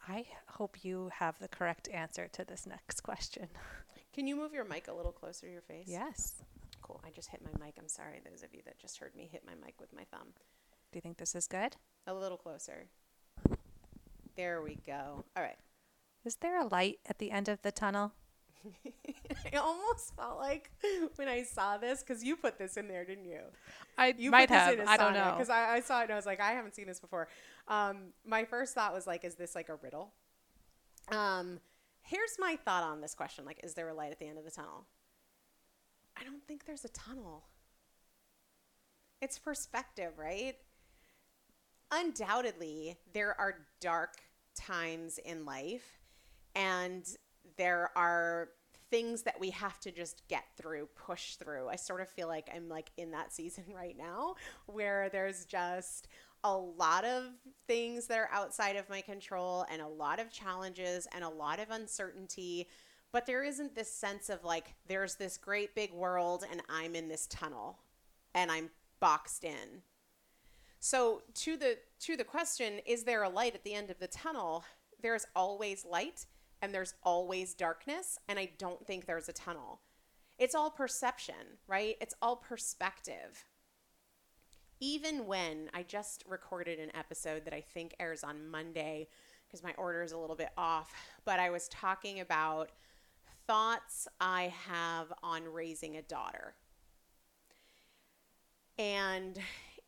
I 0.08 0.24
hope 0.46 0.84
you 0.84 1.10
have 1.18 1.38
the 1.38 1.48
correct 1.48 1.88
answer 1.88 2.28
to 2.32 2.44
this 2.44 2.66
next 2.66 3.02
question. 3.02 3.48
Can 4.14 4.26
you 4.26 4.34
move 4.36 4.54
your 4.54 4.64
mic 4.64 4.88
a 4.88 4.94
little 4.94 5.12
closer 5.12 5.46
to 5.46 5.52
your 5.52 5.62
face? 5.62 5.86
Yes. 5.86 6.42
Cool. 6.80 7.00
I 7.06 7.10
just 7.10 7.28
hit 7.28 7.42
my 7.44 7.64
mic. 7.64 7.74
I'm 7.78 7.88
sorry, 7.88 8.20
those 8.24 8.42
of 8.42 8.54
you 8.54 8.62
that 8.64 8.78
just 8.78 8.98
heard 8.98 9.14
me 9.14 9.28
hit 9.30 9.44
my 9.46 9.52
mic 9.62 9.74
with 9.78 9.92
my 9.92 10.04
thumb. 10.10 10.28
Do 10.92 10.96
you 10.96 11.00
think 11.00 11.18
this 11.18 11.34
is 11.34 11.46
good? 11.46 11.76
A 12.06 12.14
little 12.14 12.38
closer. 12.38 12.86
There 14.36 14.62
we 14.62 14.78
go. 14.86 15.24
All 15.36 15.42
right. 15.42 15.58
Is 16.24 16.36
there 16.36 16.60
a 16.60 16.66
light 16.66 16.98
at 17.06 17.18
the 17.18 17.30
end 17.30 17.48
of 17.48 17.62
the 17.62 17.72
tunnel? 17.72 18.12
I 19.52 19.56
almost 19.56 20.14
felt 20.16 20.38
like 20.38 20.70
when 21.16 21.28
I 21.28 21.42
saw 21.42 21.76
this, 21.76 22.02
because 22.02 22.24
you 22.24 22.36
put 22.36 22.58
this 22.58 22.76
in 22.76 22.88
there, 22.88 23.04
didn't 23.04 23.26
you? 23.26 23.40
I 23.96 24.14
You 24.16 24.30
might 24.30 24.48
have. 24.50 24.78
in 24.78 24.88
I 24.88 24.96
don't 24.96 25.14
know. 25.14 25.32
Because 25.36 25.50
I, 25.50 25.76
I 25.76 25.80
saw 25.80 26.00
it 26.00 26.04
and 26.04 26.12
I 26.12 26.16
was 26.16 26.26
like, 26.26 26.40
I 26.40 26.52
haven't 26.52 26.74
seen 26.74 26.86
this 26.86 27.00
before. 27.00 27.28
Um, 27.68 28.12
my 28.26 28.44
first 28.44 28.74
thought 28.74 28.92
was 28.92 29.06
like, 29.06 29.24
is 29.24 29.34
this 29.34 29.54
like 29.54 29.68
a 29.68 29.76
riddle? 29.76 30.12
Um, 31.10 31.60
here's 32.02 32.36
my 32.38 32.56
thought 32.56 32.82
on 32.82 33.00
this 33.00 33.14
question: 33.14 33.44
like, 33.44 33.60
is 33.62 33.74
there 33.74 33.88
a 33.88 33.94
light 33.94 34.12
at 34.12 34.18
the 34.18 34.26
end 34.26 34.38
of 34.38 34.44
the 34.44 34.50
tunnel? 34.50 34.86
I 36.18 36.24
don't 36.24 36.46
think 36.46 36.64
there's 36.64 36.84
a 36.84 36.88
tunnel. 36.88 37.44
It's 39.20 39.38
perspective, 39.38 40.12
right? 40.16 40.56
Undoubtedly, 41.90 42.98
there 43.12 43.38
are 43.40 43.66
dark 43.80 44.16
times 44.54 45.18
in 45.24 45.44
life, 45.44 45.98
and 46.54 47.06
there 47.56 47.90
are 47.96 48.50
things 48.90 49.22
that 49.22 49.38
we 49.38 49.50
have 49.50 49.78
to 49.80 49.90
just 49.90 50.22
get 50.28 50.44
through, 50.56 50.88
push 50.94 51.36
through. 51.36 51.68
I 51.68 51.76
sort 51.76 52.00
of 52.00 52.08
feel 52.08 52.28
like 52.28 52.48
I'm 52.54 52.68
like 52.68 52.90
in 52.96 53.10
that 53.12 53.32
season 53.32 53.64
right 53.74 53.96
now 53.96 54.34
where 54.66 55.08
there's 55.10 55.44
just 55.44 56.08
a 56.44 56.56
lot 56.56 57.04
of 57.04 57.24
things 57.66 58.06
that 58.06 58.18
are 58.18 58.30
outside 58.32 58.76
of 58.76 58.88
my 58.88 59.00
control 59.00 59.66
and 59.70 59.82
a 59.82 59.88
lot 59.88 60.20
of 60.20 60.30
challenges 60.30 61.06
and 61.14 61.24
a 61.24 61.28
lot 61.28 61.58
of 61.58 61.70
uncertainty. 61.70 62.68
But 63.12 63.26
there 63.26 63.42
isn't 63.42 63.74
this 63.74 63.92
sense 63.92 64.28
of 64.28 64.44
like, 64.44 64.74
there's 64.86 65.16
this 65.16 65.36
great 65.36 65.74
big 65.74 65.92
world 65.92 66.44
and 66.50 66.62
I'm 66.68 66.94
in 66.94 67.08
this 67.08 67.26
tunnel 67.26 67.78
and 68.34 68.50
I'm 68.52 68.70
boxed 69.00 69.44
in. 69.44 69.82
So 70.80 71.22
to 71.34 71.56
the 71.56 71.78
to 72.00 72.16
the 72.16 72.24
question, 72.24 72.80
is 72.86 73.04
there 73.04 73.22
a 73.22 73.28
light 73.28 73.54
at 73.54 73.64
the 73.64 73.74
end 73.74 73.90
of 73.90 73.98
the 73.98 74.06
tunnel? 74.06 74.64
There's 75.02 75.26
always 75.34 75.84
light 75.84 76.26
and 76.62 76.74
there's 76.74 76.94
always 77.04 77.54
darkness, 77.54 78.18
and 78.28 78.38
I 78.38 78.50
don't 78.58 78.84
think 78.84 79.06
there's 79.06 79.28
a 79.28 79.32
tunnel. 79.32 79.80
It's 80.38 80.54
all 80.54 80.70
perception, 80.70 81.58
right? 81.66 81.96
It's 82.00 82.14
all 82.20 82.36
perspective. 82.36 83.44
Even 84.80 85.26
when 85.26 85.70
I 85.74 85.82
just 85.82 86.24
recorded 86.28 86.78
an 86.78 86.90
episode 86.96 87.44
that 87.44 87.54
I 87.54 87.60
think 87.60 87.94
airs 87.98 88.22
on 88.22 88.48
Monday 88.48 89.08
because 89.46 89.62
my 89.62 89.72
order 89.78 90.02
is 90.02 90.12
a 90.12 90.18
little 90.18 90.36
bit 90.36 90.50
off, 90.56 90.92
but 91.24 91.40
I 91.40 91.50
was 91.50 91.68
talking 91.68 92.20
about 92.20 92.70
thoughts 93.46 94.06
I 94.20 94.52
have 94.66 95.12
on 95.22 95.44
raising 95.44 95.96
a 95.96 96.02
daughter. 96.02 96.54
And 98.78 99.38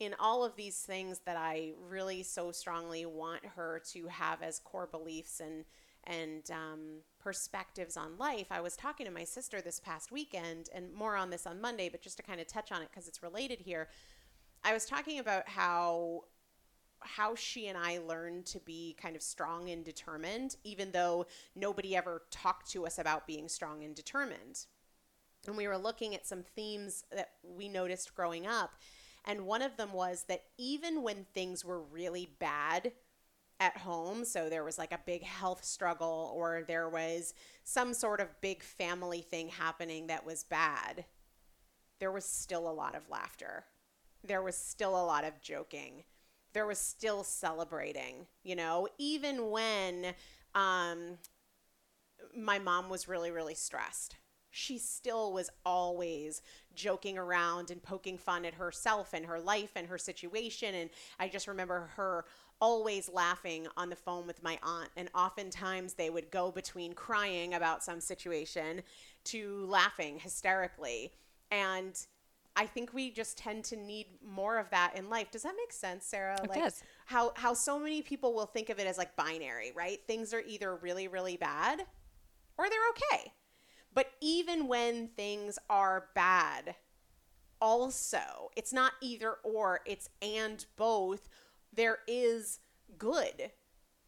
in 0.01 0.15
all 0.19 0.43
of 0.43 0.57
these 0.57 0.81
things 0.81 1.21
that 1.27 1.37
I 1.37 1.73
really 1.89 2.23
so 2.23 2.51
strongly 2.51 3.07
want 3.07 3.45
her 3.45 3.81
to 3.93 4.09
have 4.09 4.43
as 4.43 4.59
core 4.59 4.89
beliefs 4.91 5.41
and 5.41 5.65
and 6.05 6.51
um, 6.51 7.03
perspectives 7.19 7.95
on 7.95 8.17
life, 8.17 8.47
I 8.51 8.63
was 8.63 8.75
talking 8.75 9.05
to 9.05 9.13
my 9.13 9.25
sister 9.25 9.61
this 9.61 9.79
past 9.79 10.11
weekend, 10.11 10.71
and 10.75 10.95
more 10.95 11.15
on 11.15 11.29
this 11.29 11.47
on 11.47 11.61
Monday, 11.61 11.91
but 11.91 12.01
just 12.01 12.17
to 12.17 12.23
kind 12.23 12.41
of 12.41 12.47
touch 12.47 12.73
on 12.73 12.81
it 12.81 12.89
because 12.91 13.07
it's 13.07 13.23
related 13.23 13.61
here. 13.61 13.89
I 14.65 14.73
was 14.73 14.87
talking 14.87 15.19
about 15.19 15.47
how 15.47 16.25
how 17.03 17.35
she 17.35 17.69
and 17.69 17.79
I 17.79 17.99
learned 17.99 18.47
to 18.47 18.61
be 18.61 18.97
kind 19.01 19.17
of 19.17 19.23
strong 19.23 19.71
and 19.71 19.85
determined, 19.85 20.57
even 20.65 20.93
though 20.93 21.27
nobody 21.55 21.97
ever 21.97 22.23
talked 22.31 22.71
to 22.73 22.87
us 22.87 22.99
about 22.99 23.27
being 23.27 23.49
strong 23.49 23.85
and 23.85 23.95
determined. 23.95 24.67
And 25.47 25.57
we 25.57 25.67
were 25.67 25.79
looking 25.79 26.15
at 26.15 26.27
some 26.27 26.43
themes 26.43 27.05
that 27.11 27.33
we 27.43 27.69
noticed 27.69 28.15
growing 28.15 28.47
up. 28.47 28.75
And 29.31 29.47
one 29.47 29.63
of 29.63 29.77
them 29.77 29.93
was 29.93 30.25
that 30.25 30.43
even 30.59 31.05
when 31.05 31.25
things 31.33 31.65
were 31.65 31.81
really 31.81 32.29
bad 32.41 32.91
at 33.61 33.77
home, 33.77 34.25
so 34.25 34.49
there 34.49 34.65
was 34.65 34.77
like 34.77 34.91
a 34.91 34.99
big 35.07 35.23
health 35.23 35.65
struggle 35.65 36.33
or 36.35 36.65
there 36.67 36.89
was 36.89 37.33
some 37.63 37.95
sort 37.95 38.21
of 38.21 38.41
big 38.41 38.61
family 38.61 39.21
thing 39.21 39.49
happening 39.49 40.09
that 40.09 40.27
was 40.27 40.43
bad, 40.43 41.05
there 42.01 42.11
was 42.11 42.25
still 42.25 42.69
a 42.69 42.73
lot 42.73 42.97
of 42.97 43.09
laughter. 43.09 43.67
There 44.25 44.43
was 44.43 44.57
still 44.57 45.01
a 45.01 45.07
lot 45.07 45.23
of 45.23 45.41
joking. 45.41 46.03
There 46.53 46.67
was 46.67 46.81
still 46.81 47.23
celebrating, 47.23 48.27
you 48.43 48.57
know, 48.57 48.89
even 48.99 49.51
when 49.51 50.07
um, 50.57 51.19
my 52.37 52.59
mom 52.59 52.89
was 52.89 53.07
really, 53.07 53.31
really 53.31 53.55
stressed 53.55 54.17
she 54.51 54.79
still 54.79 55.33
was 55.33 55.49
always 55.65 56.43
joking 56.75 57.19
around 57.19 57.71
and 57.71 57.83
poking 57.83 58.19
fun 58.19 58.45
at 58.45 58.55
herself 58.55 59.13
and 59.13 59.27
her 59.27 59.41
life 59.41 59.73
and 59.77 59.87
her 59.87 59.99
situation. 59.99 60.75
And 60.75 60.91
I 61.19 61.29
just 61.29 61.49
remember 61.49 61.91
her 61.97 62.25
always 62.61 63.09
laughing 63.09 63.67
on 63.77 63.89
the 63.89 63.97
phone 63.97 64.27
with 64.27 64.43
my 64.43 64.59
aunt. 64.63 64.91
And 64.97 65.09
oftentimes 65.15 65.95
they 65.95 66.11
would 66.11 66.31
go 66.31 66.51
between 66.51 66.93
crying 66.93 67.55
about 67.55 67.83
some 67.83 68.01
situation 68.01 68.83
to 69.25 69.67
laughing 69.67 70.19
hysterically. 70.19 71.13
And 71.51 71.99
I 72.57 72.67
think 72.67 72.93
we 72.93 73.11
just 73.11 73.39
tend 73.39 73.65
to 73.65 73.77
need 73.77 74.07
more 74.25 74.59
of 74.59 74.69
that 74.71 74.95
in 74.97 75.09
life. 75.09 75.31
Does 75.31 75.43
that 75.43 75.55
make 75.57 75.73
sense, 75.73 76.05
Sarah? 76.05 76.39
It 76.43 76.51
like 76.51 76.63
does. 76.63 76.83
how 77.07 77.33
how 77.37 77.55
so 77.55 77.79
many 77.79 78.03
people 78.03 78.35
will 78.35 78.47
think 78.47 78.69
of 78.71 78.79
it 78.79 78.87
as 78.87 78.99
like 78.99 79.17
binary, 79.17 79.73
right? 79.75 79.99
Things 80.07 80.35
are 80.35 80.43
either 80.47 80.75
really 80.77 81.09
really 81.09 81.37
bad 81.37 81.83
or 82.59 82.69
they're 82.69 82.79
okay. 82.91 83.33
But 83.93 84.13
even 84.21 84.69
when 84.69 85.09
things 85.09 85.59
are 85.69 86.09
bad, 86.15 86.77
also, 87.61 88.51
it's 88.57 88.73
not 88.73 88.93
either 89.01 89.35
or, 89.45 89.81
it's 89.85 90.09
and 90.23 90.65
both. 90.77 91.29
There 91.73 91.99
is 92.07 92.61
good. 92.99 93.51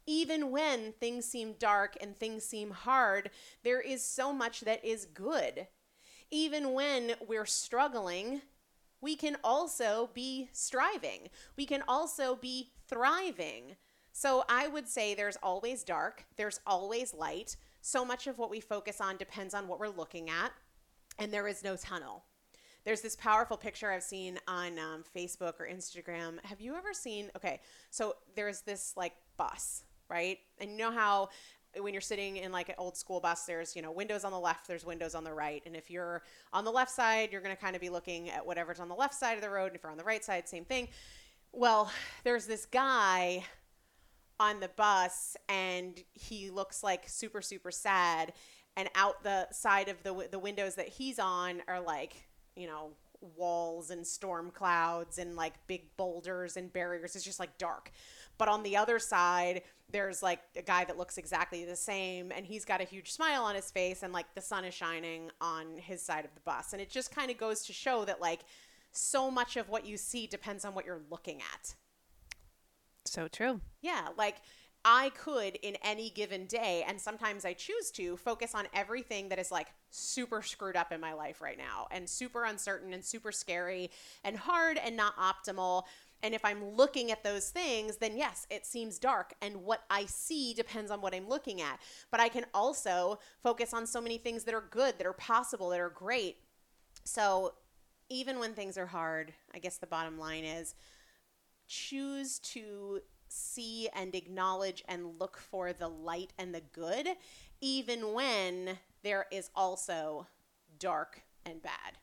Even 0.06 0.50
when 0.50 0.92
things 0.92 1.26
seem 1.26 1.54
dark 1.58 1.96
and 2.00 2.16
things 2.16 2.44
seem 2.44 2.70
hard, 2.70 3.30
there 3.62 3.80
is 3.80 4.04
so 4.04 4.32
much 4.32 4.60
that 4.60 4.84
is 4.84 5.04
good. 5.06 5.68
Even 6.30 6.72
when 6.72 7.12
we're 7.26 7.46
struggling, 7.46 8.40
we 9.00 9.16
can 9.16 9.36
also 9.44 10.10
be 10.14 10.48
striving. 10.52 11.28
We 11.56 11.66
can 11.66 11.82
also 11.86 12.36
be 12.36 12.72
thriving. 12.88 13.76
So 14.12 14.44
I 14.48 14.68
would 14.68 14.88
say 14.88 15.14
there's 15.14 15.38
always 15.42 15.84
dark, 15.84 16.24
there's 16.36 16.60
always 16.66 17.14
light 17.14 17.56
so 17.82 18.04
much 18.04 18.26
of 18.26 18.38
what 18.38 18.48
we 18.48 18.60
focus 18.60 19.00
on 19.00 19.16
depends 19.16 19.52
on 19.52 19.68
what 19.68 19.78
we're 19.78 19.88
looking 19.88 20.30
at, 20.30 20.52
and 21.18 21.32
there 21.32 21.46
is 21.46 21.62
no 21.62 21.76
tunnel. 21.76 22.24
There's 22.84 23.00
this 23.00 23.14
powerful 23.14 23.56
picture 23.56 23.90
I've 23.90 24.02
seen 24.02 24.38
on 24.48 24.78
um, 24.78 25.04
Facebook 25.14 25.60
or 25.60 25.68
Instagram. 25.70 26.42
Have 26.44 26.60
you 26.60 26.74
ever 26.74 26.92
seen? 26.92 27.30
Okay, 27.36 27.60
so 27.90 28.16
there's 28.34 28.62
this 28.62 28.94
like 28.96 29.12
bus, 29.36 29.84
right? 30.08 30.38
And 30.58 30.70
you 30.70 30.78
know 30.78 30.90
how 30.90 31.28
when 31.80 31.94
you're 31.94 32.00
sitting 32.00 32.36
in 32.36 32.52
like 32.52 32.68
an 32.68 32.74
old 32.78 32.96
school 32.96 33.20
bus, 33.20 33.44
there's, 33.44 33.74
you 33.74 33.82
know, 33.82 33.92
windows 33.92 34.24
on 34.24 34.32
the 34.32 34.38
left, 34.38 34.68
there's 34.68 34.84
windows 34.84 35.14
on 35.14 35.24
the 35.24 35.32
right. 35.32 35.62
And 35.64 35.74
if 35.74 35.90
you're 35.90 36.22
on 36.52 36.64
the 36.64 36.70
left 36.70 36.90
side, 36.90 37.30
you're 37.32 37.40
going 37.40 37.54
to 37.54 37.60
kind 37.60 37.74
of 37.74 37.80
be 37.80 37.88
looking 37.88 38.30
at 38.30 38.44
whatever's 38.44 38.80
on 38.80 38.88
the 38.88 38.94
left 38.94 39.14
side 39.14 39.36
of 39.36 39.42
the 39.42 39.50
road. 39.50 39.68
And 39.68 39.76
if 39.76 39.82
you're 39.82 39.92
on 39.92 39.98
the 39.98 40.04
right 40.04 40.24
side, 40.24 40.48
same 40.48 40.64
thing. 40.64 40.88
Well, 41.52 41.90
there's 42.24 42.46
this 42.46 42.66
guy 42.66 43.44
on 44.42 44.60
the 44.60 44.68
bus 44.68 45.36
and 45.48 46.02
he 46.12 46.50
looks 46.50 46.82
like 46.82 47.08
super 47.08 47.40
super 47.40 47.70
sad. 47.70 48.32
And 48.76 48.88
out 48.94 49.22
the 49.22 49.48
side 49.52 49.88
of 49.88 50.02
the 50.02 50.28
the 50.30 50.38
windows 50.38 50.74
that 50.76 50.88
he's 50.88 51.18
on 51.18 51.62
are 51.68 51.80
like 51.80 52.28
you 52.56 52.66
know 52.66 52.90
walls 53.36 53.90
and 53.90 54.04
storm 54.04 54.50
clouds 54.50 55.18
and 55.18 55.36
like 55.36 55.54
big 55.66 55.96
boulders 55.96 56.56
and 56.56 56.72
barriers. 56.72 57.14
It's 57.14 57.24
just 57.24 57.38
like 57.38 57.56
dark. 57.58 57.90
But 58.38 58.48
on 58.48 58.62
the 58.62 58.76
other 58.76 58.98
side 58.98 59.62
there's 59.90 60.22
like 60.22 60.40
a 60.56 60.62
guy 60.62 60.84
that 60.86 60.96
looks 60.96 61.18
exactly 61.18 61.66
the 61.66 61.76
same 61.76 62.32
and 62.34 62.46
he's 62.46 62.64
got 62.64 62.80
a 62.80 62.84
huge 62.84 63.12
smile 63.12 63.44
on 63.44 63.54
his 63.54 63.70
face 63.70 64.02
and 64.02 64.10
like 64.12 64.34
the 64.34 64.40
sun 64.40 64.64
is 64.64 64.72
shining 64.72 65.30
on 65.40 65.76
his 65.76 66.02
side 66.02 66.24
of 66.24 66.34
the 66.34 66.40
bus. 66.40 66.72
And 66.72 66.80
it 66.80 66.90
just 66.90 67.14
kind 67.14 67.30
of 67.30 67.36
goes 67.36 67.66
to 67.66 67.72
show 67.74 68.04
that 68.06 68.20
like 68.20 68.40
so 68.90 69.30
much 69.30 69.56
of 69.56 69.68
what 69.68 69.86
you 69.86 69.96
see 69.96 70.26
depends 70.26 70.64
on 70.64 70.74
what 70.74 70.86
you're 70.86 71.02
looking 71.10 71.40
at 71.54 71.74
So 73.12 73.28
true. 73.28 73.60
yeah, 73.82 74.08
like 74.16 74.36
I 74.86 75.10
could 75.10 75.56
in 75.56 75.76
any 75.84 76.08
given 76.08 76.46
day, 76.46 76.82
and 76.88 76.98
sometimes 76.98 77.44
I 77.44 77.52
choose 77.52 77.90
to 77.92 78.16
focus 78.16 78.54
on 78.54 78.66
everything 78.72 79.28
that 79.28 79.38
is 79.38 79.52
like 79.52 79.68
super 79.90 80.40
screwed 80.40 80.76
up 80.76 80.92
in 80.92 81.00
my 81.00 81.12
life 81.12 81.42
right 81.42 81.58
now 81.58 81.88
and 81.90 82.08
super 82.08 82.44
uncertain 82.44 82.94
and 82.94 83.04
super 83.04 83.30
scary 83.30 83.90
and 84.24 84.34
hard 84.34 84.78
and 84.78 84.96
not 84.96 85.14
optimal. 85.18 85.82
And 86.22 86.34
if 86.34 86.42
I'm 86.42 86.64
looking 86.74 87.10
at 87.10 87.22
those 87.22 87.50
things, 87.50 87.98
then 87.98 88.16
yes, 88.16 88.46
it 88.48 88.64
seems 88.64 88.98
dark. 88.98 89.34
And 89.42 89.56
what 89.56 89.82
I 89.90 90.06
see 90.06 90.54
depends 90.54 90.90
on 90.90 91.02
what 91.02 91.14
I'm 91.14 91.28
looking 91.28 91.60
at. 91.60 91.80
But 92.10 92.20
I 92.20 92.30
can 92.30 92.46
also 92.54 93.18
focus 93.42 93.74
on 93.74 93.86
so 93.86 94.00
many 94.00 94.16
things 94.16 94.44
that 94.44 94.54
are 94.54 94.64
good, 94.70 94.96
that 94.96 95.06
are 95.06 95.12
possible, 95.12 95.68
that 95.68 95.80
are 95.80 95.90
great. 95.90 96.38
So 97.04 97.54
even 98.08 98.38
when 98.38 98.54
things 98.54 98.78
are 98.78 98.86
hard, 98.86 99.34
I 99.54 99.58
guess 99.58 99.76
the 99.76 99.86
bottom 99.86 100.18
line 100.18 100.44
is 100.44 100.74
choose 101.66 102.38
to 102.40 103.00
see 103.28 103.88
and 103.94 104.14
acknowledge 104.14 104.84
and 104.88 105.18
look 105.18 105.38
for 105.38 105.72
the 105.72 105.88
light 105.88 106.32
and 106.38 106.54
the 106.54 106.62
good, 106.72 107.08
even 107.60 108.12
when 108.12 108.78
there 109.02 109.26
is 109.32 109.50
also 109.54 110.26
dark 110.78 111.22
and 111.44 111.62
bad. 111.62 111.98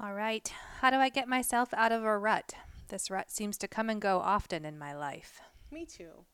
All 0.00 0.14
right. 0.14 0.52
How 0.80 0.90
do 0.90 0.96
I 0.96 1.08
get 1.08 1.28
myself 1.28 1.72
out 1.74 1.92
of 1.92 2.02
a 2.02 2.18
rut? 2.18 2.54
This 2.88 3.10
rut 3.10 3.30
seems 3.30 3.56
to 3.58 3.68
come 3.68 3.88
and 3.88 4.00
go 4.00 4.18
often 4.18 4.64
in 4.64 4.78
my 4.78 4.94
life. 4.94 5.40
Me 5.70 5.86
too. 5.86 6.24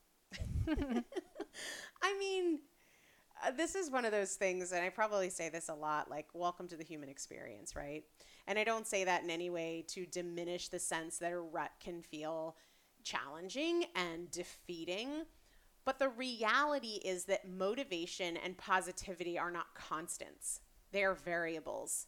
I 2.01 2.17
mean, 2.17 2.59
uh, 3.45 3.51
this 3.51 3.75
is 3.75 3.89
one 3.89 4.05
of 4.05 4.11
those 4.11 4.35
things, 4.35 4.71
and 4.71 4.83
I 4.83 4.89
probably 4.89 5.29
say 5.29 5.49
this 5.49 5.69
a 5.69 5.73
lot 5.73 6.09
like, 6.09 6.27
welcome 6.33 6.67
to 6.67 6.77
the 6.77 6.83
human 6.83 7.09
experience, 7.09 7.75
right? 7.75 8.03
And 8.47 8.59
I 8.59 8.63
don't 8.63 8.87
say 8.87 9.03
that 9.03 9.23
in 9.23 9.29
any 9.29 9.49
way 9.49 9.85
to 9.89 10.05
diminish 10.05 10.69
the 10.69 10.79
sense 10.79 11.17
that 11.19 11.31
a 11.31 11.39
rut 11.39 11.71
can 11.79 12.01
feel 12.01 12.55
challenging 13.03 13.85
and 13.95 14.29
defeating. 14.31 15.23
But 15.85 15.99
the 15.99 16.09
reality 16.09 16.99
is 17.03 17.25
that 17.25 17.49
motivation 17.49 18.37
and 18.37 18.57
positivity 18.57 19.39
are 19.39 19.51
not 19.51 19.73
constants, 19.75 20.61
they 20.91 21.03
are 21.03 21.15
variables. 21.15 22.07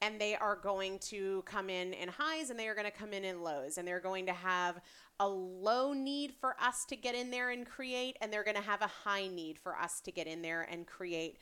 And 0.00 0.20
they 0.20 0.36
are 0.36 0.54
going 0.54 1.00
to 1.00 1.42
come 1.44 1.68
in 1.68 1.92
in 1.92 2.08
highs 2.08 2.50
and 2.50 2.58
they 2.58 2.68
are 2.68 2.74
going 2.74 2.86
to 2.86 2.96
come 2.96 3.12
in 3.12 3.24
in 3.24 3.42
lows. 3.42 3.78
And 3.78 3.88
they're 3.88 4.00
going 4.00 4.26
to 4.26 4.32
have 4.32 4.80
a 5.20 5.28
low 5.28 5.92
need 5.92 6.32
for 6.40 6.54
us 6.60 6.84
to 6.86 6.96
get 6.96 7.14
in 7.14 7.30
there 7.30 7.50
and 7.50 7.66
create, 7.66 8.16
and 8.20 8.32
they're 8.32 8.44
going 8.44 8.56
to 8.56 8.62
have 8.62 8.82
a 8.82 8.86
high 8.86 9.26
need 9.26 9.58
for 9.58 9.76
us 9.76 10.00
to 10.02 10.12
get 10.12 10.28
in 10.28 10.42
there 10.42 10.62
and 10.62 10.86
create. 10.86 11.38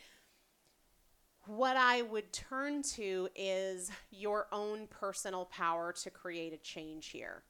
What 1.46 1.76
I 1.76 2.02
would 2.02 2.32
turn 2.32 2.82
to 2.94 3.28
is 3.36 3.90
your 4.10 4.46
own 4.50 4.86
personal 4.88 5.44
power 5.44 5.92
to 6.02 6.10
create 6.10 6.52
a 6.54 6.56
change 6.56 7.08
here 7.08 7.42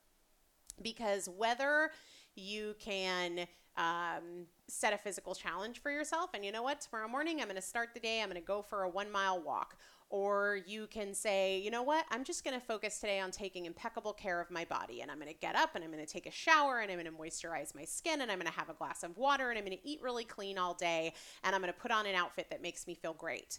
because 0.83 1.29
whether 1.29 1.91
you 2.35 2.75
can 2.79 3.47
um, 3.77 4.47
set 4.69 4.93
a 4.93 4.99
physical 4.99 5.35
challenge 5.35 5.81
for 5.81 5.91
yourself 5.91 6.31
and 6.35 6.45
you 6.45 6.53
know 6.53 6.63
what 6.63 6.81
tomorrow 6.81 7.09
morning 7.09 7.41
i'm 7.41 7.47
going 7.47 7.57
to 7.57 7.63
start 7.63 7.91
the 7.95 8.01
day 8.01 8.21
i'm 8.23 8.29
going 8.29 8.41
to 8.41 8.47
go 8.47 8.63
for 8.63 8.83
a 8.83 8.89
one 8.89 9.11
mile 9.13 9.41
walk 9.41 9.77
Or 10.09 10.61
you 10.67 10.87
can 10.87 11.15
say, 11.15 11.59
you 11.59 11.71
know 11.71 11.83
what, 11.83 12.05
I'm 12.11 12.23
just 12.23 12.45
going 12.45 12.59
to 12.59 12.65
focus 12.65 13.01
today 13.01 13.19
on 13.19 13.33
taking 13.33 13.67
impeccable 13.67 14.13
care 14.13 14.41
of 14.41 14.51
my 14.53 14.65
body. 14.65 15.01
And 15.01 15.11
I'm 15.11 15.19
going 15.19 15.33
to 15.33 15.39
get 15.39 15.57
up 15.57 15.75
and 15.75 15.83
I'm 15.83 15.91
going 15.91 16.05
to 16.05 16.11
take 16.11 16.27
a 16.27 16.31
shower 16.31 16.79
and 16.79 16.93
I'm 16.93 16.99
going 16.99 17.13
to 17.13 17.21
moisturize 17.21 17.75
my 17.75 17.85
skin 17.85 18.21
and 18.21 18.31
I'm 18.31 18.39
going 18.39 18.51
to 18.51 18.57
have 18.57 18.71
a 18.71 18.75
glass 18.75 19.03
of 19.03 19.17
water 19.17 19.51
and 19.51 19.59
I'm 19.59 19.65
going 19.65 19.77
to 19.77 19.89
eat 19.89 20.01
really 20.03 20.25
clean 20.25 20.59
all 20.59 20.75
day 20.75 21.13
and 21.43 21.55
I'm 21.55 21.61
going 21.61 21.73
to 21.73 21.79
put 21.79 21.91
on 21.91 22.07
an 22.07 22.15
outfit 22.15 22.51
that 22.51 22.63
makes 22.63 22.87
me 22.87 22.95
feel 22.95 23.15
great. 23.15 23.59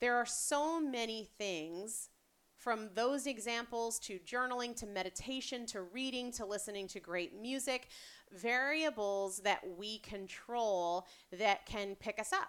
There 0.00 0.16
are 0.16 0.26
so 0.26 0.78
many 0.80 1.28
things 1.38 2.10
from 2.56 2.88
those 2.94 3.26
examples 3.26 3.98
to 4.00 4.18
journaling 4.20 4.74
to 4.76 4.86
meditation 4.86 5.66
to 5.66 5.82
reading 5.82 6.32
to 6.32 6.44
listening 6.44 6.88
to 6.88 7.00
great 7.00 7.40
music, 7.40 7.88
variables 8.32 9.38
that 9.38 9.60
we 9.76 9.98
control 9.98 11.06
that 11.32 11.66
can 11.66 11.94
pick 11.96 12.18
us 12.18 12.32
up 12.32 12.48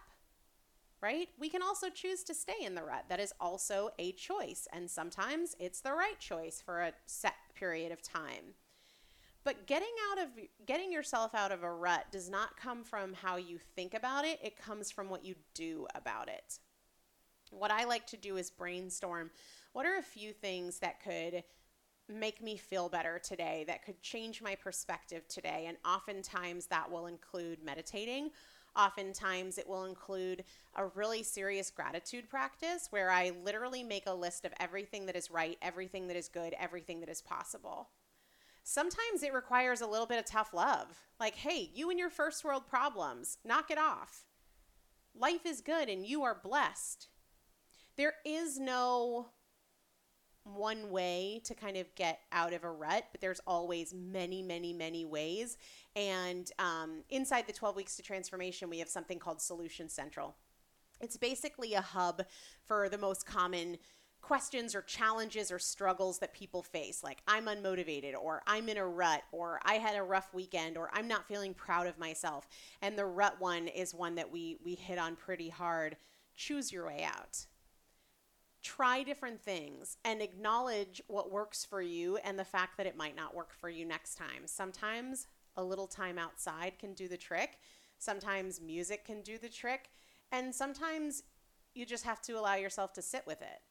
right? 1.02 1.30
We 1.40 1.50
can 1.50 1.62
also 1.62 1.90
choose 1.90 2.24
to 2.24 2.34
stay 2.34 2.64
in 2.64 2.76
the 2.76 2.84
rut. 2.84 3.06
That 3.10 3.20
is 3.20 3.34
also 3.40 3.92
a 4.00 4.12
choice. 4.14 4.68
And 4.74 4.90
sometimes 4.90 5.56
it's 5.60 5.82
the 5.82 5.94
right 5.94 6.20
choice 6.20 6.62
for 6.64 6.82
a 6.82 6.94
set 7.06 7.36
period 7.56 7.92
of 7.92 8.02
time. 8.02 8.56
But 9.44 9.66
getting 9.66 9.94
out 10.12 10.24
of 10.24 10.30
getting 10.66 10.92
yourself 10.92 11.34
out 11.34 11.52
of 11.52 11.64
a 11.64 11.72
rut 11.72 12.08
does 12.12 12.30
not 12.30 12.58
come 12.58 12.84
from 12.84 13.14
how 13.14 13.38
you 13.38 13.60
think 13.76 13.94
about 13.94 14.26
it, 14.26 14.40
it 14.44 14.58
comes 14.58 14.92
from 14.92 15.10
what 15.10 15.24
you 15.24 15.36
do 15.54 15.88
about 15.96 16.28
it. 16.28 16.60
What 17.52 17.72
I 17.72 17.86
like 17.86 18.06
to 18.08 18.18
do 18.18 18.36
is 18.36 18.52
brainstorm 18.52 19.32
what 19.78 19.86
are 19.86 20.00
a 20.00 20.02
few 20.02 20.34
things 20.34 20.80
that 20.80 21.04
could 21.04 21.44
make 22.10 22.42
me 22.42 22.58
feel 22.58 22.90
better 22.90 23.20
today, 23.20 23.64
that 23.68 23.86
could 23.86 24.02
change 24.02 24.42
my 24.42 24.56
perspective 24.56 25.28
today. 25.28 25.66
And 25.68 25.78
oftentimes 25.86 26.66
that 26.66 26.90
will 26.90 27.06
include 27.06 27.64
meditating. 27.64 28.32
Oftentimes 28.78 29.58
it 29.58 29.68
will 29.68 29.86
include 29.86 30.44
a 30.76 30.86
really 30.86 31.24
serious 31.24 31.72
gratitude 31.72 32.30
practice 32.30 32.88
where 32.92 33.10
I 33.10 33.32
literally 33.44 33.84
make 33.84 34.06
a 34.06 34.13
list 34.13 34.46
of 34.46 34.54
everything 34.60 35.08
that 35.08 35.16
is 35.16 35.32
right, 35.32 35.58
everything 35.63 36.08
that 36.08 36.16
is 36.16 36.30
good, 36.30 36.54
everything 36.60 37.00
that 37.00 37.10
is 37.10 37.22
possible. 37.22 37.90
Sometimes 38.63 39.24
it 39.24 39.34
requires 39.34 39.82
a 39.82 39.88
little 39.88 40.06
bit 40.06 40.20
of 40.20 40.26
tough 40.26 40.54
love. 40.54 41.06
Like, 41.20 41.36
hey, 41.36 41.72
you 41.74 41.90
and 41.90 41.98
your 41.98 42.12
first 42.12 42.44
world 42.44 42.68
problems, 42.68 43.40
knock 43.44 43.72
it 43.72 43.80
off. 43.80 44.26
Life 45.20 45.46
is 45.46 45.62
good 45.62 45.90
and 45.90 46.06
you 46.06 46.24
are 46.24 46.40
blessed. 46.44 47.08
There 47.96 48.13
is 48.24 48.60
no 48.60 49.30
one 50.56 50.90
way 50.90 51.42
to 51.44 51.54
kind 51.54 51.78
of 51.78 51.94
get 51.96 52.20
out 52.32 52.54
of 52.54 52.64
a 52.64 52.72
rut, 52.72 53.06
but 53.12 53.22
there's 53.22 53.42
always 53.48 53.94
many, 53.94 54.42
many, 54.42 54.74
many 54.74 55.06
ways. 55.06 55.58
And 55.96 56.50
um, 56.60 57.04
inside 57.10 57.48
the 57.48 57.54
12 57.54 57.76
Weeks 57.76 57.96
to 57.98 58.04
Transformation, 58.04 58.70
we 58.70 58.80
have 58.80 58.90
something 58.90 59.20
called 59.20 59.42
Solution 59.42 59.90
Central. 59.90 60.36
It's 61.00 61.18
basically 61.18 61.74
a 61.74 61.82
hub 61.82 62.24
for 62.66 62.90
the 62.90 62.98
most 62.98 63.26
common 63.26 63.78
questions 64.22 64.76
or 64.76 64.82
challenges 64.82 65.52
or 65.52 65.60
struggles 65.60 66.20
that 66.20 66.34
people 66.34 66.62
face 66.64 67.04
like 67.04 67.22
i'm 67.28 67.46
unmotivated 67.46 68.14
or 68.20 68.42
i'm 68.48 68.68
in 68.68 68.78
a 68.78 68.86
rut 68.86 69.22
or 69.32 69.60
i 69.64 69.76
had 69.76 69.96
a 69.96 70.02
rough 70.02 70.34
weekend 70.34 70.76
or 70.76 70.90
i'm 70.92 71.08
not 71.08 71.28
feeling 71.28 71.54
proud 71.54 71.88
of 71.88 71.98
myself 71.98 72.48
and 72.82 72.98
the 72.98 73.06
rut 73.06 73.36
one 73.40 73.68
is 73.68 73.94
one 73.94 74.16
that 74.16 74.30
we 74.30 74.58
we 74.66 74.76
hit 74.76 74.98
on 74.98 75.16
pretty 75.16 75.50
hard 75.50 75.96
choose 76.36 76.74
your 76.74 76.86
way 76.88 77.08
out 77.08 77.46
try 78.63 79.04
different 79.04 79.41
things 79.41 79.98
and 80.04 80.22
acknowledge 80.22 81.02
what 81.08 81.32
works 81.32 81.63
for 81.65 81.82
you 81.82 82.17
and 82.17 82.38
the 82.38 82.43
fact 82.43 82.78
that 82.78 82.86
it 82.86 82.98
might 82.98 83.15
not 83.15 83.36
work 83.36 83.54
for 83.54 83.70
you 83.70 83.86
next 83.86 84.15
time. 84.15 84.46
Sometimes 84.46 85.28
a 85.56 85.63
little 85.63 85.88
time 85.88 86.17
outside 86.17 86.80
can 86.80 86.93
do 86.93 87.08
the 87.08 87.17
trick. 87.17 87.60
Sometimes 87.98 88.62
music 88.62 89.06
can 89.06 89.22
do 89.22 89.38
the 89.38 89.50
trick. 89.50 89.89
And 90.32 90.54
sometimes 90.54 91.24
you 91.74 91.86
just 91.86 92.04
have 92.06 92.22
to 92.24 92.34
allow 92.34 92.56
yourself 92.56 92.93
to 92.93 93.02
sit 93.02 93.24
with 93.26 93.41
it. 93.41 93.62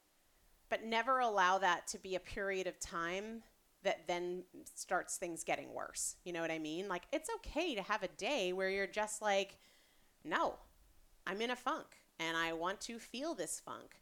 But 0.69 0.85
never 0.85 1.21
allow 1.21 1.59
that 1.59 1.87
to 1.89 1.99
be 1.99 2.15
a 2.15 2.21
period 2.21 2.67
of 2.67 2.81
time 2.81 3.43
that 3.85 4.09
then 4.09 4.43
starts 4.75 5.17
things 5.17 5.45
getting 5.45 5.73
worse. 5.73 6.17
You 6.25 6.33
know 6.33 6.41
what 6.41 6.51
I 6.51 6.59
mean? 6.59 6.89
Like, 6.89 7.05
it's 7.13 7.31
okay 7.37 7.75
to 7.77 7.83
have 7.83 8.03
a 8.03 8.09
day 8.09 8.53
where 8.53 8.69
you're 8.69 8.87
just 8.87 9.23
like, 9.23 9.59
no, 10.25 10.55
I'm 11.25 11.41
in 11.41 11.51
a 11.51 11.57
funk 11.57 11.87
and 12.19 12.37
I 12.37 12.53
want 12.53 12.81
to 12.83 12.99
feel 12.99 13.35
this 13.35 13.61
funk. 13.65 13.97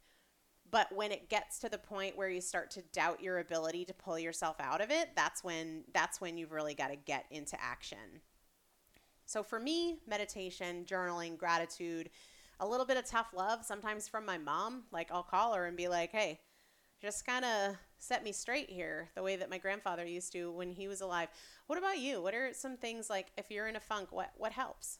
But 0.75 0.93
when 0.93 1.13
it 1.13 1.29
gets 1.29 1.57
to 1.59 1.69
the 1.69 1.77
point 1.77 2.17
where 2.17 2.27
you 2.27 2.41
start 2.41 2.69
to 2.71 2.81
doubt 2.91 3.23
your 3.23 3.39
ability 3.39 3.85
to 3.85 3.93
pull 3.93 4.19
yourself 4.19 4.57
out 4.59 4.81
of 4.81 4.91
it, 4.91 5.07
that's 5.15 5.41
when 5.41 5.85
that's 5.93 6.19
when 6.19 6.37
you've 6.37 6.51
really 6.51 6.73
got 6.73 6.89
to 6.89 6.97
get 6.97 7.25
into 7.31 7.55
action. 7.63 8.19
So 9.25 9.41
for 9.41 9.57
me, 9.57 9.99
meditation, 10.05 10.83
journaling, 10.85 11.37
gratitude, 11.37 12.09
a 12.59 12.67
little 12.67 12.85
bit 12.85 12.97
of 12.97 13.05
tough 13.05 13.27
love 13.33 13.63
sometimes 13.63 14.09
from 14.09 14.25
my 14.25 14.37
mom, 14.37 14.83
like 14.91 15.09
I'll 15.13 15.23
call 15.23 15.53
her 15.53 15.65
and 15.65 15.77
be 15.77 15.87
like, 15.87 16.11
"Hey, 16.11 16.41
just 17.01 17.25
kind 17.25 17.45
of 17.45 17.77
set 17.97 18.25
me 18.25 18.33
straight 18.33 18.69
here 18.69 19.11
the 19.15 19.23
way 19.23 19.37
that 19.37 19.49
my 19.49 19.57
grandfather 19.57 20.05
used 20.05 20.33
to 20.33 20.51
when 20.51 20.73
he 20.73 20.89
was 20.89 20.99
alive. 20.99 21.29
What 21.67 21.79
about 21.79 21.99
you? 21.99 22.21
What 22.21 22.33
are 22.33 22.53
some 22.53 22.75
things 22.75 23.09
like 23.09 23.27
if 23.37 23.49
you're 23.49 23.67
in 23.67 23.77
a 23.77 23.79
funk, 23.79 24.11
what 24.11 24.31
what 24.35 24.51
helps? 24.51 24.99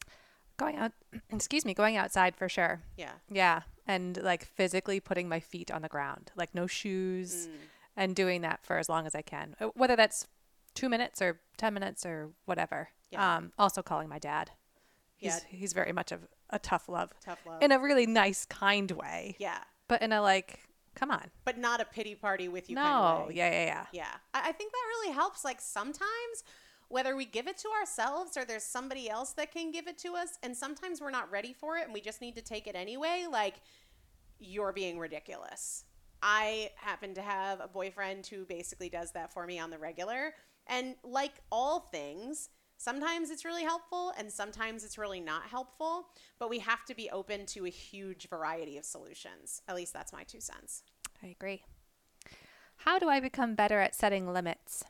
Going 0.57 0.77
out, 0.77 0.91
excuse 1.31 1.65
me, 1.65 1.73
going 1.73 1.97
outside 1.97 2.35
for 2.35 2.47
sure. 2.49 2.81
Yeah. 2.97 3.11
Yeah. 3.29 3.61
And 3.87 4.21
like 4.21 4.45
physically 4.45 4.99
putting 4.99 5.27
my 5.29 5.39
feet 5.39 5.69
on 5.71 5.81
the 5.81 5.89
ground, 5.89 6.31
like 6.35 6.53
no 6.55 6.67
shoes, 6.67 7.47
Mm. 7.47 7.51
and 7.97 8.15
doing 8.15 8.41
that 8.41 8.63
for 8.65 8.77
as 8.77 8.89
long 8.89 9.05
as 9.05 9.15
I 9.15 9.21
can, 9.21 9.55
Uh, 9.59 9.67
whether 9.75 9.95
that's 9.95 10.27
two 10.73 10.89
minutes 10.89 11.21
or 11.21 11.39
10 11.57 11.73
minutes 11.73 12.05
or 12.05 12.31
whatever. 12.45 12.89
Yeah. 13.11 13.35
Um, 13.37 13.53
also 13.57 13.81
calling 13.81 14.09
my 14.09 14.19
dad. 14.19 14.51
He's, 15.15 15.33
Yeah. 15.33 15.39
he's 15.49 15.71
very 15.73 15.93
much 15.93 16.11
of 16.11 16.27
a 16.49 16.59
tough 16.59 16.89
love 16.89 17.13
Tough 17.21 17.39
love. 17.45 17.61
in 17.63 17.71
a 17.71 17.79
really 17.79 18.05
nice, 18.05 18.45
kind 18.45 18.91
way, 18.91 19.35
yeah. 19.39 19.63
but 19.87 20.01
in 20.01 20.11
a 20.11 20.21
like, 20.21 20.59
come 20.95 21.11
on. 21.11 21.31
But 21.45 21.57
not 21.57 21.79
a 21.79 21.85
pity 21.85 22.15
party 22.15 22.47
with 22.49 22.69
you 22.69 22.75
no. 22.75 22.81
kind 22.81 23.29
of 23.29 23.35
yeah. 23.35 23.49
Yeah. 23.51 23.65
Yeah. 23.65 23.85
Yeah. 23.93 24.15
I, 24.33 24.49
I 24.49 24.51
think 24.51 24.71
that 24.73 24.83
really 24.89 25.13
helps. 25.13 25.45
Like 25.45 25.61
sometimes, 25.61 26.43
whether 26.89 27.15
we 27.15 27.25
give 27.25 27.47
it 27.47 27.57
to 27.57 27.69
ourselves 27.79 28.37
or 28.37 28.45
there's 28.45 28.63
somebody 28.63 29.09
else 29.09 29.33
that 29.33 29.51
can 29.51 29.71
give 29.71 29.87
it 29.87 29.97
to 29.99 30.15
us, 30.15 30.37
and 30.43 30.55
sometimes 30.55 31.01
we're 31.01 31.11
not 31.11 31.31
ready 31.31 31.53
for 31.53 31.77
it 31.77 31.85
and 31.85 31.93
we 31.93 32.01
just 32.01 32.21
need 32.21 32.35
to 32.35 32.41
take 32.41 32.67
it 32.67 32.75
anyway, 32.75 33.25
like 33.29 33.55
you're 34.39 34.73
being 34.73 34.99
ridiculous. 34.99 35.83
I 36.21 36.71
happen 36.75 37.13
to 37.15 37.21
have 37.21 37.59
a 37.59 37.67
boyfriend 37.67 38.25
who 38.27 38.45
basically 38.45 38.89
does 38.89 39.11
that 39.11 39.33
for 39.33 39.45
me 39.45 39.59
on 39.59 39.69
the 39.69 39.77
regular. 39.77 40.33
And 40.67 40.95
like 41.03 41.33
all 41.51 41.81
things, 41.81 42.49
sometimes 42.77 43.29
it's 43.29 43.45
really 43.45 43.63
helpful 43.63 44.11
and 44.17 44.31
sometimes 44.31 44.83
it's 44.83 44.97
really 44.97 45.19
not 45.19 45.43
helpful, 45.43 46.07
but 46.39 46.49
we 46.49 46.59
have 46.59 46.83
to 46.85 46.95
be 46.95 47.09
open 47.09 47.45
to 47.47 47.65
a 47.65 47.69
huge 47.69 48.27
variety 48.29 48.77
of 48.77 48.85
solutions. 48.85 49.61
At 49.67 49.75
least 49.75 49.93
that's 49.93 50.13
my 50.13 50.23
two 50.23 50.41
cents. 50.41 50.83
I 51.23 51.27
agree. 51.27 51.63
How 52.77 52.99
do 52.99 53.07
I 53.07 53.19
become 53.19 53.55
better 53.55 53.79
at 53.79 53.95
setting 53.95 54.31
limits? 54.31 54.83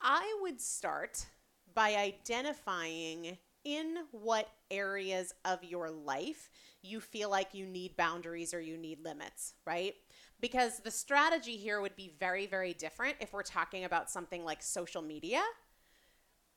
I 0.00 0.38
would 0.42 0.60
start 0.60 1.26
by 1.74 1.94
identifying 1.94 3.38
in 3.64 3.98
what 4.12 4.48
areas 4.70 5.34
of 5.44 5.62
your 5.64 5.90
life 5.90 6.50
you 6.82 7.00
feel 7.00 7.30
like 7.30 7.54
you 7.54 7.66
need 7.66 7.96
boundaries 7.96 8.54
or 8.54 8.60
you 8.60 8.76
need 8.76 9.04
limits, 9.04 9.54
right? 9.66 9.94
Because 10.40 10.80
the 10.80 10.90
strategy 10.90 11.56
here 11.56 11.80
would 11.80 11.96
be 11.96 12.12
very, 12.18 12.46
very 12.46 12.72
different 12.72 13.16
if 13.20 13.32
we're 13.32 13.42
talking 13.42 13.84
about 13.84 14.10
something 14.10 14.44
like 14.44 14.62
social 14.62 15.02
media 15.02 15.42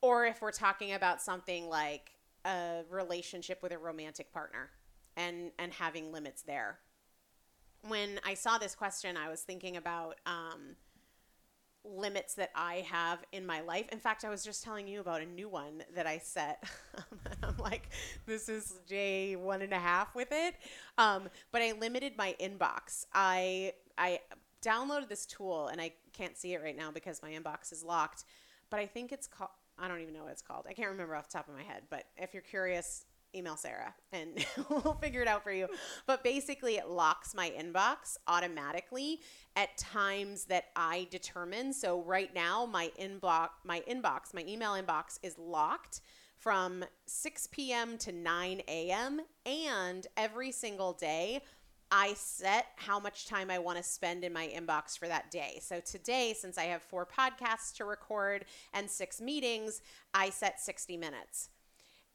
or 0.02 0.26
if 0.26 0.42
we're 0.42 0.52
talking 0.52 0.94
about 0.94 1.22
something 1.22 1.68
like 1.68 2.12
a 2.46 2.82
relationship 2.90 3.62
with 3.62 3.72
a 3.72 3.78
romantic 3.78 4.32
partner 4.32 4.70
and 5.18 5.52
and 5.60 5.74
having 5.74 6.12
limits 6.12 6.42
there. 6.42 6.80
When 7.88 8.20
I 8.26 8.36
saw 8.36 8.58
this 8.58 8.76
question, 8.76 9.18
I 9.18 9.30
was 9.30 9.42
thinking 9.42 9.76
about 9.78 10.18
um, 10.26 10.76
limits 11.84 12.36
that 12.36 12.52
I 12.56 12.86
have 12.90 13.24
in 13.32 13.46
my 13.46 13.62
life. 13.62 13.88
In 13.92 14.00
fact, 14.00 14.24
I 14.24 14.30
was 14.30 14.44
just 14.44 14.64
telling 14.64 14.88
you 14.88 15.00
about 15.00 15.22
a 15.22 15.26
new 15.26 15.50
one 15.50 15.84
that 15.96 16.06
I 16.08 16.20
set. 16.20 16.64
I'm 17.44 17.58
like, 17.58 17.90
this 18.26 18.50
is 18.50 18.80
J 18.88 19.36
one 19.36 19.62
and 19.62 19.74
a 19.74 19.80
half 19.80 20.16
with 20.16 20.30
it. 20.32 20.56
Um, 20.98 21.30
but 21.52 21.62
I 21.62 21.74
limited 21.74 22.18
my 22.18 22.36
inbox. 22.40 23.06
I 23.14 23.74
I 23.98 24.20
downloaded 24.62 25.10
this 25.10 25.26
tool 25.26 25.68
and 25.68 25.82
I 25.82 25.94
can't 26.14 26.38
see 26.38 26.54
it 26.54 26.62
right 26.62 26.78
now 26.78 26.92
because 26.92 27.22
my 27.22 27.32
inbox 27.32 27.72
is 27.72 27.84
locked. 27.84 28.26
But 28.70 28.80
I 28.80 28.86
think 28.86 29.12
it's 29.12 29.28
called. 29.28 29.52
I 29.80 29.88
don't 29.88 30.02
even 30.02 30.14
know 30.14 30.24
what 30.24 30.32
it's 30.32 30.42
called. 30.42 30.66
I 30.70 30.74
can't 30.74 30.90
remember 30.90 31.16
off 31.16 31.28
the 31.28 31.34
top 31.34 31.48
of 31.48 31.56
my 31.56 31.64
head. 31.64 31.84
But 31.90 32.04
if 32.18 32.34
you're 32.34 32.44
curious, 32.44 33.06
email 33.36 33.56
Sarah 33.56 33.94
and 34.12 34.46
we'll 34.70 34.94
figure 34.96 35.22
it 35.22 35.28
out 35.28 35.44
for 35.44 35.52
you. 35.52 35.68
But 36.06 36.24
basically, 36.24 36.76
it 36.76 36.90
locks 36.90 37.34
my 37.34 37.52
inbox 37.52 38.18
automatically 38.28 39.22
at 39.56 39.78
times 39.78 40.46
that 40.46 40.66
I 40.76 41.08
determine. 41.12 41.74
So 41.74 42.02
right 42.04 42.34
now, 42.34 42.66
my 42.66 42.92
inbox, 43.00 43.50
my 43.64 43.82
inbox, 43.90 44.34
my 44.34 44.44
email 44.48 44.72
inbox 44.72 45.20
is 45.24 45.38
locked 45.38 46.02
from 46.38 46.84
6 47.06 47.48
p.m. 47.52 47.98
to 48.00 48.12
9 48.12 48.62
a.m. 48.68 49.22
And 49.46 50.08
every 50.18 50.52
single 50.52 50.94
day, 50.94 51.42
I 51.92 52.14
set 52.14 52.68
how 52.78 53.00
much 53.00 53.28
time 53.28 53.52
I 53.52 53.60
want 53.60 53.78
to 53.78 53.84
spend 53.84 54.24
in 54.24 54.32
my 54.32 54.48
inbox 54.48 54.98
for 54.98 55.10
that 55.10 55.30
day. 55.30 55.60
So 55.62 55.82
today, 55.82 56.34
since 56.38 56.58
I 56.58 56.64
have 56.64 56.82
four 56.82 57.06
podcasts 57.06 57.74
to 57.76 57.86
record 57.86 58.46
and 58.74 58.90
six 58.90 59.20
meetings, 59.20 59.82
I 60.14 60.30
set 60.30 60.62
60 60.62 60.96
minutes. 60.96 61.50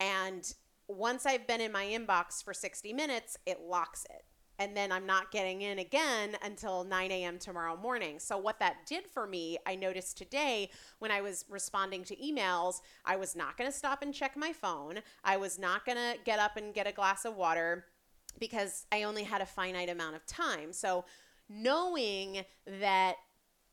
And 0.00 0.52
once 0.88 1.26
I've 1.26 1.46
been 1.46 1.60
in 1.60 1.72
my 1.72 1.84
inbox 1.84 2.42
for 2.42 2.54
60 2.54 2.92
minutes, 2.92 3.36
it 3.46 3.60
locks 3.60 4.04
it. 4.10 4.24
And 4.58 4.74
then 4.74 4.90
I'm 4.90 5.04
not 5.04 5.30
getting 5.30 5.62
in 5.62 5.78
again 5.78 6.36
until 6.42 6.82
9 6.82 7.10
a.m. 7.10 7.38
tomorrow 7.38 7.76
morning. 7.76 8.18
So, 8.18 8.38
what 8.38 8.58
that 8.60 8.86
did 8.86 9.06
for 9.06 9.26
me, 9.26 9.58
I 9.66 9.74
noticed 9.74 10.16
today 10.16 10.70
when 10.98 11.10
I 11.10 11.20
was 11.20 11.44
responding 11.50 12.04
to 12.04 12.16
emails, 12.16 12.80
I 13.04 13.16
was 13.16 13.36
not 13.36 13.58
going 13.58 13.70
to 13.70 13.76
stop 13.76 14.00
and 14.00 14.14
check 14.14 14.34
my 14.34 14.52
phone. 14.52 15.00
I 15.22 15.36
was 15.36 15.58
not 15.58 15.84
going 15.84 15.98
to 15.98 16.16
get 16.24 16.38
up 16.38 16.56
and 16.56 16.72
get 16.72 16.86
a 16.86 16.92
glass 16.92 17.26
of 17.26 17.36
water 17.36 17.84
because 18.38 18.86
I 18.90 19.02
only 19.02 19.24
had 19.24 19.42
a 19.42 19.46
finite 19.46 19.90
amount 19.90 20.16
of 20.16 20.24
time. 20.24 20.72
So, 20.72 21.04
knowing 21.50 22.44
that 22.80 23.16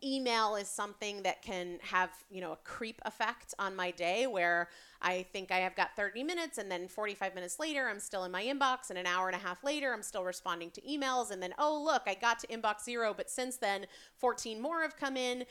email 0.03 0.55
is 0.55 0.67
something 0.67 1.23
that 1.23 1.41
can 1.41 1.79
have, 1.81 2.09
you 2.29 2.41
know, 2.41 2.51
a 2.51 2.57
creep 2.57 3.01
effect 3.05 3.53
on 3.59 3.75
my 3.75 3.91
day 3.91 4.27
where 4.27 4.69
I 5.01 5.23
think 5.31 5.51
I 5.51 5.57
have 5.57 5.75
got 5.75 5.95
30 5.95 6.23
minutes 6.23 6.57
and 6.57 6.69
then 6.69 6.87
45 6.87 7.35
minutes 7.35 7.59
later 7.59 7.87
I'm 7.89 7.99
still 7.99 8.23
in 8.23 8.31
my 8.31 8.43
inbox 8.43 8.89
and 8.89 8.97
an 8.97 9.05
hour 9.05 9.27
and 9.27 9.35
a 9.35 9.39
half 9.39 9.63
later 9.63 9.93
I'm 9.93 10.03
still 10.03 10.23
responding 10.23 10.71
to 10.71 10.81
emails 10.81 11.31
and 11.31 11.41
then 11.41 11.53
oh 11.57 11.81
look, 11.83 12.03
I 12.07 12.15
got 12.15 12.39
to 12.39 12.47
inbox 12.47 12.83
0 12.83 13.13
but 13.15 13.29
since 13.29 13.57
then 13.57 13.85
14 14.17 14.61
more 14.61 14.81
have 14.81 14.97
come 14.97 15.17
in. 15.17 15.45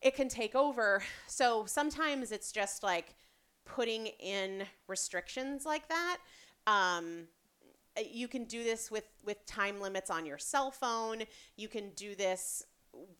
It 0.00 0.14
can 0.14 0.28
take 0.28 0.54
over. 0.54 1.02
So 1.26 1.64
sometimes 1.66 2.32
it's 2.32 2.52
just 2.52 2.82
like 2.82 3.14
putting 3.64 4.06
in 4.06 4.64
restrictions 4.86 5.66
like 5.66 5.88
that. 5.88 6.18
Um, 6.66 7.28
you 8.10 8.28
can 8.28 8.44
do 8.44 8.62
this 8.62 8.90
with 8.90 9.04
with 9.24 9.44
time 9.46 9.80
limits 9.80 10.10
on 10.10 10.24
your 10.24 10.38
cell 10.38 10.70
phone. 10.70 11.22
You 11.56 11.68
can 11.68 11.90
do 11.90 12.14
this 12.14 12.62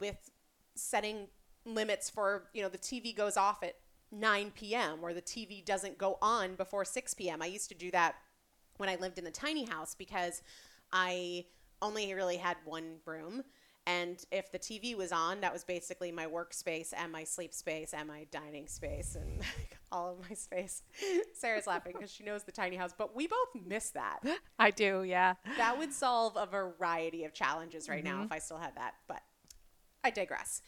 with 0.01 0.31
setting 0.79 1.29
limits 1.65 2.09
for, 2.09 2.49
you 2.55 2.63
know, 2.63 2.69
the 2.69 2.79
TV 2.79 3.15
goes 3.15 3.37
off 3.37 3.63
at 3.63 3.75
9 4.11 4.53
p.m. 4.55 4.99
or 5.03 5.13
the 5.13 5.23
TV 5.23 5.65
doesn't 5.65 5.99
go 5.99 6.19
on 6.23 6.55
before 6.55 6.85
6 6.85 7.15
p.m. 7.15 7.43
I 7.43 7.47
used 7.47 7.69
to 7.69 7.75
do 7.75 7.91
that 7.91 8.17
when 8.79 8.89
I 8.89 8.97
lived 8.97 9.19
in 9.19 9.25
the 9.25 9.31
tiny 9.31 9.65
house 9.65 9.95
because 9.95 10.43
I 10.93 11.45
only 11.83 12.13
really 12.15 12.37
had 12.37 12.57
one 12.65 12.97
room. 13.05 13.45
And 13.87 14.23
if 14.31 14.53
the 14.53 14.59
TV 14.59 14.95
was 14.95 15.13
on, 15.13 15.41
that 15.41 15.51
was 15.51 15.65
basically 15.65 16.13
my 16.13 16.27
workspace 16.27 16.93
and 16.95 17.11
my 17.11 17.25
sleep 17.25 17.55
space 17.55 17.95
and 17.95 18.07
my 18.07 18.27
dining 18.31 18.67
space 18.67 19.17
and 19.17 19.41
all 19.93 20.11
of 20.11 20.29
my 20.29 20.35
space. 20.35 20.83
Sarah's 21.35 21.67
laughing 21.67 21.95
because 21.97 22.13
she 22.13 22.23
knows 22.23 22.43
the 22.43 22.53
tiny 22.53 22.77
house, 22.77 22.93
but 22.97 23.17
we 23.17 23.27
both 23.27 23.49
miss 23.67 23.89
that. 23.91 24.19
I 24.59 24.73
do, 24.73 25.05
yeah. 25.05 25.35
That 25.57 25.79
would 25.79 25.95
solve 25.95 26.37
a 26.37 26.45
variety 26.45 27.25
of 27.25 27.33
challenges 27.33 27.89
right 27.89 28.05
mm-hmm. 28.05 28.19
now 28.19 28.25
if 28.25 28.33
I 28.33 28.41
still 28.41 28.59
had 28.59 28.77
that. 28.77 28.93
But 29.07 29.23
I 30.05 30.11
digress. 30.11 30.63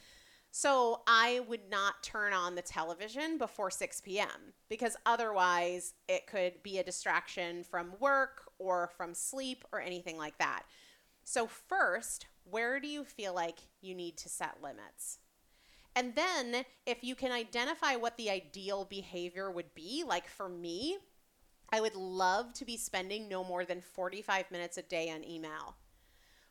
So 0.52 1.02
I 1.06 1.40
would 1.48 1.70
not 1.70 2.02
turn 2.02 2.32
on 2.32 2.54
the 2.54 2.62
television 2.62 3.38
before 3.38 3.70
6 3.70 4.00
p.m. 4.00 4.52
because 4.68 4.96
otherwise 5.06 5.94
it 6.08 6.26
could 6.26 6.62
be 6.62 6.78
a 6.78 6.84
distraction 6.84 7.62
from 7.62 7.92
work 8.00 8.50
or 8.58 8.90
from 8.96 9.14
sleep 9.14 9.64
or 9.72 9.80
anything 9.80 10.18
like 10.18 10.38
that. 10.38 10.64
So, 11.22 11.46
first, 11.46 12.26
where 12.44 12.80
do 12.80 12.88
you 12.88 13.04
feel 13.04 13.32
like 13.34 13.58
you 13.80 13.94
need 13.94 14.16
to 14.18 14.28
set 14.28 14.62
limits? 14.62 15.18
And 15.94 16.14
then, 16.16 16.64
if 16.86 17.04
you 17.04 17.14
can 17.14 17.30
identify 17.30 17.94
what 17.94 18.16
the 18.16 18.30
ideal 18.30 18.84
behavior 18.84 19.50
would 19.50 19.72
be, 19.74 20.02
like 20.06 20.28
for 20.28 20.48
me, 20.48 20.98
I 21.72 21.80
would 21.80 21.94
love 21.94 22.52
to 22.54 22.64
be 22.64 22.76
spending 22.76 23.28
no 23.28 23.44
more 23.44 23.64
than 23.64 23.80
45 23.80 24.50
minutes 24.50 24.78
a 24.78 24.82
day 24.82 25.10
on 25.10 25.24
email 25.24 25.76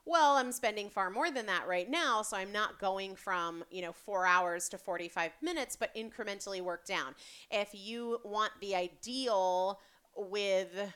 well, 0.10 0.38
I'm 0.38 0.52
spending 0.52 0.90
far 0.90 1.12
more 1.12 1.30
than 1.30 1.46
that 1.46 1.68
right 1.68 1.88
now, 1.88 2.24
so 2.24 2.36
I'm 2.36 2.52
not 2.52 2.80
going 2.80 3.16
from, 3.16 3.64
you 3.70 3.84
know, 3.84 3.92
4 3.92 4.26
hours 4.26 4.68
to 4.70 4.78
45 4.80 5.32
minutes, 5.42 5.76
but 5.76 5.94
incrementally 5.96 6.62
work 6.62 6.86
down. 6.86 7.14
If 7.52 7.70
you 7.74 8.20
want 8.24 8.52
the 8.60 8.76
ideal 8.76 9.80
with 10.18 10.92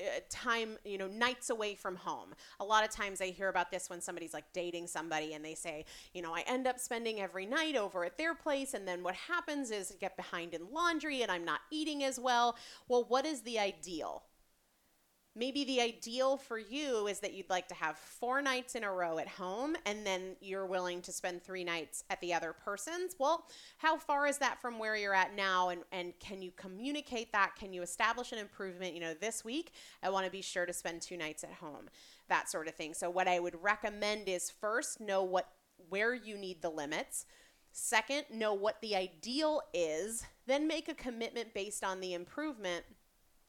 uh, 0.00 0.20
time, 0.30 0.78
you 0.84 0.96
know, 0.96 1.08
nights 1.08 1.50
away 1.50 1.74
from 1.74 1.96
home. 1.96 2.32
A 2.60 2.64
lot 2.64 2.84
of 2.84 2.90
times 2.90 3.20
I 3.20 3.26
hear 3.26 3.48
about 3.48 3.70
this 3.70 3.90
when 3.90 4.00
somebody's 4.00 4.32
like 4.32 4.44
dating 4.52 4.86
somebody 4.86 5.34
and 5.34 5.44
they 5.44 5.54
say, 5.54 5.84
you 6.14 6.22
know, 6.22 6.34
I 6.34 6.44
end 6.46 6.68
up 6.68 6.78
spending 6.78 7.20
every 7.20 7.46
night 7.46 7.76
over 7.76 8.04
at 8.04 8.16
their 8.16 8.34
place 8.34 8.74
and 8.74 8.86
then 8.86 9.02
what 9.02 9.16
happens 9.16 9.72
is 9.72 9.90
I 9.90 9.96
get 9.98 10.16
behind 10.16 10.54
in 10.54 10.72
laundry 10.72 11.22
and 11.22 11.32
I'm 11.32 11.44
not 11.44 11.60
eating 11.72 12.04
as 12.04 12.18
well. 12.18 12.56
Well, 12.86 13.06
what 13.08 13.26
is 13.26 13.42
the 13.42 13.58
ideal? 13.58 14.22
Maybe 15.38 15.64
the 15.64 15.80
ideal 15.80 16.36
for 16.36 16.58
you 16.58 17.06
is 17.06 17.20
that 17.20 17.32
you'd 17.32 17.48
like 17.48 17.68
to 17.68 17.74
have 17.74 17.96
four 17.96 18.42
nights 18.42 18.74
in 18.74 18.82
a 18.82 18.92
row 18.92 19.18
at 19.18 19.28
home 19.28 19.76
and 19.86 20.04
then 20.04 20.34
you're 20.40 20.66
willing 20.66 21.00
to 21.02 21.12
spend 21.12 21.42
three 21.42 21.62
nights 21.62 22.02
at 22.10 22.20
the 22.20 22.34
other 22.34 22.52
person's. 22.52 23.14
Well, 23.18 23.46
how 23.76 23.96
far 23.96 24.26
is 24.26 24.38
that 24.38 24.60
from 24.60 24.78
where 24.78 24.96
you're 24.96 25.14
at 25.14 25.36
now? 25.36 25.68
And, 25.68 25.82
and 25.92 26.12
can 26.18 26.42
you 26.42 26.50
communicate 26.56 27.30
that? 27.32 27.52
Can 27.56 27.72
you 27.72 27.82
establish 27.82 28.32
an 28.32 28.38
improvement? 28.38 28.94
You 28.94 29.00
know, 29.00 29.14
this 29.14 29.44
week, 29.44 29.72
I 30.02 30.10
want 30.10 30.26
to 30.26 30.32
be 30.32 30.42
sure 30.42 30.66
to 30.66 30.72
spend 30.72 31.02
two 31.02 31.16
nights 31.16 31.44
at 31.44 31.52
home, 31.52 31.88
that 32.28 32.50
sort 32.50 32.66
of 32.66 32.74
thing. 32.74 32.92
So, 32.92 33.08
what 33.08 33.28
I 33.28 33.38
would 33.38 33.62
recommend 33.62 34.28
is 34.28 34.50
first 34.50 35.00
know 35.00 35.22
what 35.22 35.48
where 35.88 36.14
you 36.14 36.36
need 36.36 36.60
the 36.60 36.70
limits. 36.70 37.24
Second, 37.70 38.24
know 38.32 38.54
what 38.54 38.80
the 38.80 38.96
ideal 38.96 39.62
is, 39.72 40.24
then 40.46 40.66
make 40.66 40.88
a 40.88 40.94
commitment 40.94 41.54
based 41.54 41.84
on 41.84 42.00
the 42.00 42.14
improvement 42.14 42.84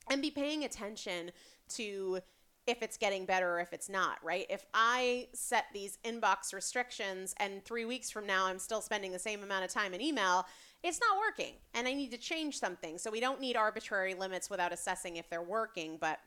and 0.10 0.22
be 0.22 0.32
paying 0.32 0.64
attention 0.64 1.32
to 1.70 2.20
if 2.68 2.84
it's 2.84 2.98
getting 2.98 3.26
better 3.26 3.56
or 3.56 3.60
if 3.60 3.74
it's 3.74 3.90
not, 3.90 4.18
right? 4.24 4.46
If 4.50 4.64
I 4.74 5.28
set 5.34 5.66
these 5.74 5.98
inbox 6.06 6.54
restrictions 6.54 7.34
and 7.38 7.66
three 7.66 7.86
weeks 7.86 8.12
from 8.12 8.28
now 8.28 8.46
I'm 8.46 8.60
still 8.60 8.82
spending 8.82 9.12
the 9.12 9.20
same 9.20 9.42
amount 9.44 9.66
of 9.66 9.72
time 9.72 9.94
in 9.94 10.02
email, 10.02 10.46
it's 10.84 11.00
not 11.00 11.18
working 11.18 11.56
and 11.74 11.88
I 11.88 11.94
need 11.94 12.12
to 12.12 12.18
change 12.18 12.60
something. 12.60 12.98
So 12.98 13.10
we 13.10 13.20
don't 13.20 13.42
need 13.42 13.56
arbitrary 13.56 14.14
limits 14.14 14.50
without 14.50 14.72
assessing 14.72 15.18
if 15.18 15.30
they're 15.30 15.42
working. 15.42 15.98
But 16.00 16.20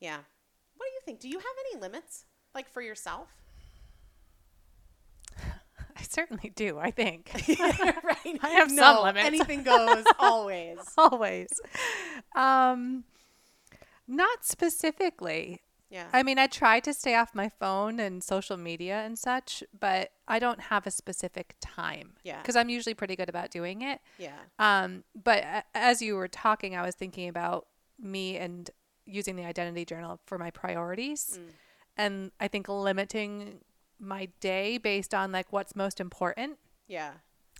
yeah. 0.00 0.18
What 0.76 0.86
do 0.86 0.92
you 0.92 1.00
think? 1.04 1.20
Do 1.20 1.28
you 1.28 1.38
have 1.38 1.46
any 1.70 1.80
limits 1.80 2.24
like 2.54 2.70
for 2.70 2.80
yourself? 2.80 3.28
I 6.00 6.02
certainly 6.08 6.52
do, 6.54 6.78
I 6.78 6.90
think. 6.90 7.30
right. 7.60 8.38
I 8.42 8.48
have 8.50 8.70
no, 8.70 8.82
some 8.82 9.04
limits. 9.04 9.26
Anything 9.26 9.62
goes, 9.62 10.04
always. 10.18 10.78
always. 10.96 11.48
Um, 12.34 13.04
not 14.10 14.44
specifically. 14.44 15.62
Yeah. 15.88 16.06
I 16.12 16.22
mean, 16.22 16.38
I 16.38 16.46
try 16.46 16.80
to 16.80 16.92
stay 16.92 17.14
off 17.14 17.34
my 17.34 17.48
phone 17.48 17.98
and 17.98 18.22
social 18.22 18.56
media 18.56 19.02
and 19.04 19.18
such, 19.18 19.64
but 19.78 20.12
I 20.28 20.38
don't 20.38 20.60
have 20.60 20.86
a 20.86 20.90
specific 20.90 21.56
time. 21.60 22.12
Yeah. 22.22 22.40
Because 22.40 22.56
I'm 22.56 22.68
usually 22.68 22.94
pretty 22.94 23.16
good 23.16 23.28
about 23.28 23.50
doing 23.50 23.82
it. 23.82 24.00
Yeah. 24.18 24.38
Um, 24.58 25.04
but 25.20 25.44
as 25.74 26.02
you 26.02 26.16
were 26.16 26.28
talking, 26.28 26.76
I 26.76 26.82
was 26.82 26.94
thinking 26.94 27.28
about 27.28 27.66
me 27.98 28.36
and 28.36 28.70
using 29.04 29.36
the 29.36 29.44
identity 29.44 29.84
journal 29.84 30.20
for 30.26 30.38
my 30.38 30.50
priorities. 30.50 31.38
Mm. 31.40 31.52
And 31.96 32.30
I 32.38 32.48
think 32.48 32.68
limiting 32.68 33.58
my 33.98 34.28
day 34.40 34.78
based 34.78 35.12
on 35.12 35.32
like 35.32 35.52
what's 35.52 35.74
most 35.74 36.00
important. 36.00 36.58
Yeah. 36.86 37.12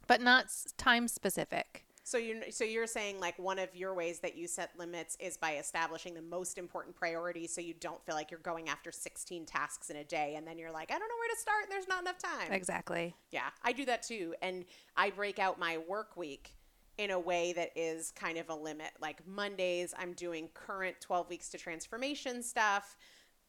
But 0.07 0.21
not 0.21 0.47
time 0.77 1.09
specific. 1.09 1.85
So 2.03 2.19
you 2.19 2.43
so 2.51 2.65
you're 2.65 2.87
saying 2.87 3.21
like 3.21 3.39
one 3.39 3.59
of 3.59 3.75
your 3.75 3.95
ways 3.95 4.21
that 4.21 4.37
you 4.37 4.47
set 4.47 4.71
limits 4.79 5.17
is 5.21 5.37
by 5.37 5.57
establishing 5.57 6.15
the 6.15 6.23
most 6.23 6.59
important 6.59 6.97
priorities 6.97 7.55
so 7.55 7.61
you 7.61 7.75
don't 7.79 8.05
feel 8.05 8.15
like 8.15 8.31
you're 8.31 8.41
going 8.41 8.69
after 8.69 8.91
16 8.91 9.47
tasks 9.47 9.91
in 9.91 9.97
a 9.97 10.05
day 10.05 10.35
and 10.37 10.47
then 10.47 10.59
you're 10.59 10.73
like 10.73 10.91
I 10.91 10.99
don't 10.99 11.09
know 11.09 11.15
where 11.19 11.35
to 11.35 11.41
start 11.41 11.65
and 11.65 11.73
there's 11.73 11.89
not 11.89 12.01
enough 12.01 12.19
time. 12.19 12.53
Exactly. 12.53 13.15
Yeah, 13.31 13.51
I 13.63 13.73
do 13.73 13.85
that 13.85 14.03
too 14.03 14.35
and 14.43 14.65
I 14.97 15.11
break 15.11 15.39
out 15.39 15.59
my 15.59 15.79
work 15.89 16.17
week 16.17 16.55
in 16.99 17.11
a 17.11 17.19
way 17.19 17.53
that 17.53 17.71
is 17.77 18.13
kind 18.13 18.39
of 18.39 18.49
a 18.49 18.55
limit. 18.55 18.91
Like 19.01 19.27
Mondays 19.27 19.95
I'm 19.99 20.15
doing 20.15 20.49
current 20.55 20.97
12 21.01 21.29
weeks 21.29 21.49
to 21.51 21.59
transformation 21.59 22.43
stuff 22.43 22.97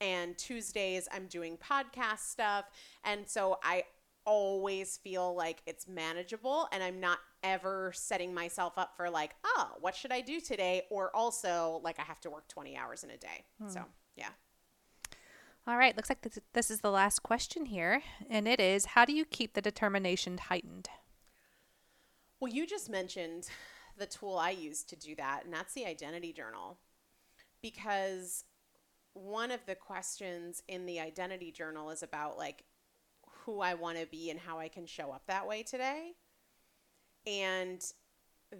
and 0.01 0.37
Tuesdays 0.37 1.07
I'm 1.11 1.27
doing 1.27 1.57
podcast 1.57 2.19
stuff 2.19 2.65
and 3.05 3.27
so 3.27 3.59
I 3.63 3.85
always 4.25 4.97
feel 4.97 5.35
like 5.35 5.61
it's 5.65 5.87
manageable 5.87 6.67
and 6.71 6.83
I'm 6.83 6.99
not 6.99 7.19
ever 7.43 7.91
setting 7.95 8.33
myself 8.33 8.77
up 8.77 8.95
for 8.95 9.09
like, 9.09 9.31
oh, 9.43 9.69
what 9.79 9.95
should 9.95 10.11
I 10.11 10.21
do 10.21 10.39
today? 10.39 10.83
Or 10.89 11.15
also 11.15 11.81
like 11.83 11.99
I 11.99 12.03
have 12.03 12.19
to 12.21 12.29
work 12.29 12.47
20 12.47 12.77
hours 12.77 13.03
in 13.03 13.11
a 13.11 13.17
day. 13.17 13.45
Hmm. 13.61 13.69
So, 13.69 13.85
yeah. 14.15 14.29
All 15.67 15.77
right. 15.77 15.95
Looks 15.95 16.09
like 16.09 16.21
this, 16.21 16.39
this 16.53 16.71
is 16.71 16.81
the 16.81 16.91
last 16.91 17.23
question 17.23 17.65
here. 17.65 18.01
And 18.29 18.47
it 18.47 18.59
is 18.59 18.85
How 18.85 19.05
do 19.05 19.13
you 19.13 19.25
keep 19.25 19.53
the 19.53 19.61
determination 19.61 20.37
heightened? 20.37 20.89
Well, 22.39 22.51
you 22.51 22.65
just 22.65 22.89
mentioned 22.89 23.49
the 23.97 24.07
tool 24.07 24.35
I 24.35 24.49
use 24.49 24.83
to 24.85 24.95
do 24.95 25.15
that, 25.15 25.45
and 25.45 25.53
that's 25.53 25.73
the 25.73 25.85
identity 25.85 26.33
journal. 26.33 26.79
Because 27.61 28.45
one 29.13 29.51
of 29.51 29.59
the 29.67 29.75
questions 29.75 30.63
in 30.67 30.87
the 30.87 30.99
identity 30.99 31.51
journal 31.51 31.91
is 31.91 32.01
about 32.01 32.37
like 32.37 32.63
who 33.45 33.59
I 33.59 33.73
want 33.73 33.99
to 33.99 34.07
be 34.07 34.29
and 34.29 34.39
how 34.39 34.59
I 34.59 34.69
can 34.69 34.85
show 34.85 35.11
up 35.11 35.23
that 35.27 35.47
way 35.47 35.63
today. 35.63 36.13
And 37.25 37.83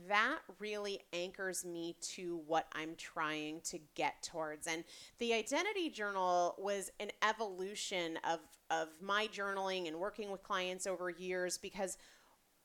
that 0.08 0.40
really 0.60 1.02
anchors 1.12 1.66
me 1.66 1.96
to 2.02 2.42
what 2.48 2.68
I'm 2.74 2.96
trying 2.96 3.62
to 3.66 3.80
get 3.96 4.24
towards. 4.24 4.68
And 4.68 4.84
the 5.20 5.34
identity 5.34 5.90
journal 5.90 6.56
was 6.58 6.92
an 7.00 7.12
evolution 7.28 8.18
of, 8.30 8.40
of 8.70 8.88
my 9.02 9.28
journaling 9.28 9.88
and 9.88 9.98
working 9.98 10.32
with 10.32 10.44
clients 10.44 10.88
over 10.88 11.10
years 11.10 11.58
because 11.58 11.98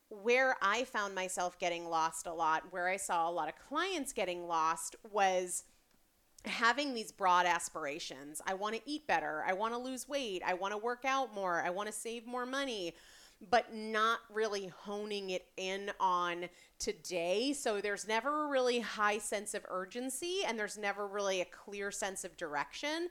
where 0.09 0.55
I 0.61 0.85
found 0.85 1.15
myself 1.15 1.59
getting 1.59 1.89
lost 1.89 2.27
a 2.27 2.33
lot, 2.33 2.63
where 2.71 2.87
I 2.87 2.97
saw 2.97 3.29
a 3.29 3.31
lot 3.31 3.49
of 3.49 3.55
clients 3.67 4.13
getting 4.13 4.47
lost 4.47 4.95
was 5.11 5.65
having 6.45 6.93
these 6.93 7.11
broad 7.11 7.45
aspirations. 7.45 8.41
I 8.47 8.53
want 8.53 8.75
to 8.75 8.81
eat 8.85 9.05
better. 9.05 9.43
I 9.45 9.53
want 9.53 9.73
to 9.73 9.79
lose 9.79 10.07
weight. 10.07 10.41
I 10.45 10.53
want 10.53 10.71
to 10.71 10.77
work 10.77 11.03
out 11.03 11.35
more. 11.35 11.61
I 11.61 11.71
want 11.71 11.87
to 11.87 11.93
save 11.93 12.25
more 12.25 12.45
money, 12.45 12.95
but 13.49 13.73
not 13.73 14.19
really 14.33 14.71
honing 14.83 15.29
it 15.29 15.45
in 15.57 15.91
on 15.99 16.49
today. 16.79 17.53
So 17.53 17.81
there's 17.81 18.07
never 18.07 18.45
a 18.45 18.49
really 18.49 18.79
high 18.79 19.19
sense 19.19 19.53
of 19.53 19.65
urgency 19.69 20.39
and 20.47 20.57
there's 20.57 20.77
never 20.77 21.07
really 21.07 21.41
a 21.41 21.45
clear 21.45 21.91
sense 21.91 22.23
of 22.23 22.35
direction. 22.35 23.09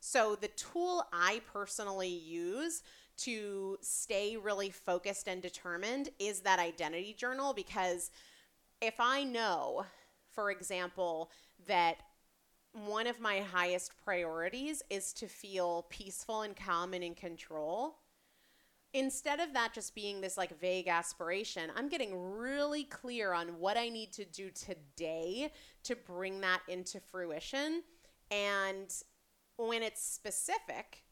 So 0.00 0.34
the 0.34 0.48
tool 0.48 1.04
I 1.12 1.42
personally 1.52 2.08
use 2.08 2.82
to 3.18 3.78
stay 3.80 4.36
really 4.36 4.70
focused 4.70 5.28
and 5.28 5.42
determined 5.42 6.10
is 6.18 6.40
that 6.40 6.58
identity 6.58 7.14
journal 7.16 7.54
because 7.54 8.10
if 8.80 8.94
I 8.98 9.24
know, 9.24 9.86
for 10.30 10.50
example, 10.50 11.30
that 11.66 11.96
one 12.72 13.06
of 13.06 13.20
my 13.20 13.40
highest 13.40 13.92
priorities 14.04 14.82
is 14.90 15.12
to 15.14 15.26
feel 15.26 15.86
peaceful 15.88 16.42
and 16.42 16.54
calm 16.54 16.92
and 16.92 17.02
in 17.02 17.14
control. 17.14 17.96
Instead 18.96 19.40
of 19.40 19.52
that 19.52 19.74
just 19.74 19.94
being 19.94 20.22
this 20.22 20.38
like 20.38 20.58
vague 20.58 20.88
aspiration, 20.88 21.70
I'm 21.76 21.90
getting 21.90 22.16
really 22.38 22.84
clear 22.84 23.34
on 23.34 23.60
what 23.60 23.76
I 23.76 23.90
need 23.90 24.10
to 24.14 24.24
do 24.24 24.50
today 24.50 25.52
to 25.82 25.94
bring 25.94 26.40
that 26.40 26.62
into 26.66 26.98
fruition. 27.00 27.82
And 28.30 28.90
when 29.58 29.82
it's 29.82 30.02
specific, 30.02 31.04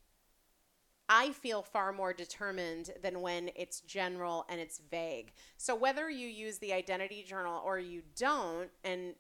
I 1.11 1.33
feel 1.33 1.61
far 1.61 1.93
more 1.93 2.15
determined 2.15 2.95
than 3.03 3.21
when 3.21 3.51
it's 3.55 3.81
general 3.81 4.47
and 4.49 4.59
it's 4.63 4.81
vague. 4.91 5.35
So 5.59 5.75
whether 5.75 6.09
you 6.09 6.27
use 6.27 6.57
the 6.57 6.73
identity 6.73 7.23
journal 7.23 7.61
or 7.67 7.79
you 7.79 8.01
don't, 8.17 8.71
and 8.83 9.15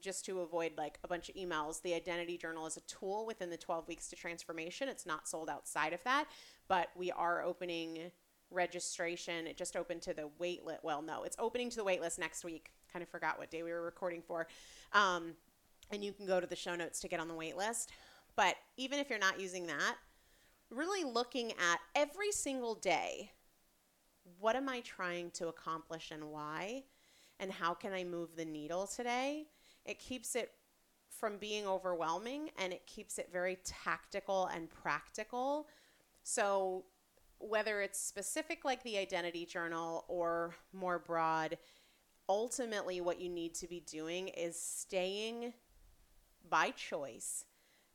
just 0.00 0.24
to 0.26 0.40
avoid 0.40 0.72
like 0.76 0.98
a 1.04 1.08
bunch 1.08 1.28
of 1.28 1.34
emails, 1.34 1.82
the 1.82 1.94
identity 1.94 2.36
journal 2.36 2.66
is 2.66 2.76
a 2.76 2.80
tool 2.82 3.26
within 3.26 3.50
the 3.50 3.56
12 3.56 3.88
weeks 3.88 4.08
to 4.08 4.16
transformation. 4.16 4.88
It's 4.88 5.06
not 5.06 5.28
sold 5.28 5.48
outside 5.48 5.92
of 5.92 6.02
that, 6.04 6.26
but 6.68 6.88
we 6.96 7.10
are 7.12 7.42
opening 7.42 8.10
registration. 8.50 9.46
It 9.46 9.56
just 9.56 9.76
opened 9.76 10.02
to 10.02 10.14
the 10.14 10.28
wait 10.38 10.64
list. 10.64 10.80
Well, 10.82 11.02
no, 11.02 11.24
it's 11.24 11.36
opening 11.38 11.70
to 11.70 11.76
the 11.76 11.84
wait 11.84 12.00
list 12.00 12.18
next 12.18 12.44
week. 12.44 12.70
Kind 12.92 13.02
of 13.02 13.08
forgot 13.08 13.38
what 13.38 13.50
day 13.50 13.62
we 13.62 13.72
were 13.72 13.82
recording 13.82 14.22
for. 14.22 14.46
Um, 14.92 15.32
and 15.90 16.04
you 16.04 16.12
can 16.12 16.26
go 16.26 16.40
to 16.40 16.46
the 16.46 16.56
show 16.56 16.74
notes 16.74 17.00
to 17.00 17.08
get 17.08 17.20
on 17.20 17.28
the 17.28 17.34
wait 17.34 17.56
list. 17.56 17.90
But 18.36 18.56
even 18.76 18.98
if 18.98 19.10
you're 19.10 19.18
not 19.18 19.40
using 19.40 19.66
that, 19.66 19.96
really 20.70 21.04
looking 21.04 21.52
at 21.52 21.78
every 21.94 22.32
single 22.32 22.74
day 22.74 23.30
what 24.38 24.56
am 24.56 24.68
I 24.68 24.80
trying 24.80 25.30
to 25.32 25.48
accomplish 25.48 26.10
and 26.10 26.30
why? 26.30 26.84
And 27.38 27.52
how 27.52 27.74
can 27.74 27.92
I 27.92 28.04
move 28.04 28.30
the 28.36 28.44
needle 28.44 28.86
today? 28.86 29.46
It 29.86 29.98
keeps 29.98 30.34
it 30.36 30.52
from 31.08 31.38
being 31.38 31.66
overwhelming 31.66 32.50
and 32.58 32.72
it 32.72 32.86
keeps 32.86 33.18
it 33.18 33.30
very 33.32 33.58
tactical 33.64 34.46
and 34.52 34.68
practical. 34.68 35.68
So, 36.22 36.84
whether 37.38 37.82
it's 37.82 38.00
specific 38.00 38.64
like 38.64 38.82
the 38.82 38.96
identity 38.96 39.44
journal 39.44 40.04
or 40.08 40.54
more 40.72 40.98
broad, 40.98 41.58
ultimately 42.28 43.00
what 43.00 43.20
you 43.20 43.28
need 43.28 43.54
to 43.54 43.68
be 43.68 43.80
doing 43.80 44.28
is 44.28 44.58
staying 44.58 45.52
by 46.48 46.70
choice 46.70 47.44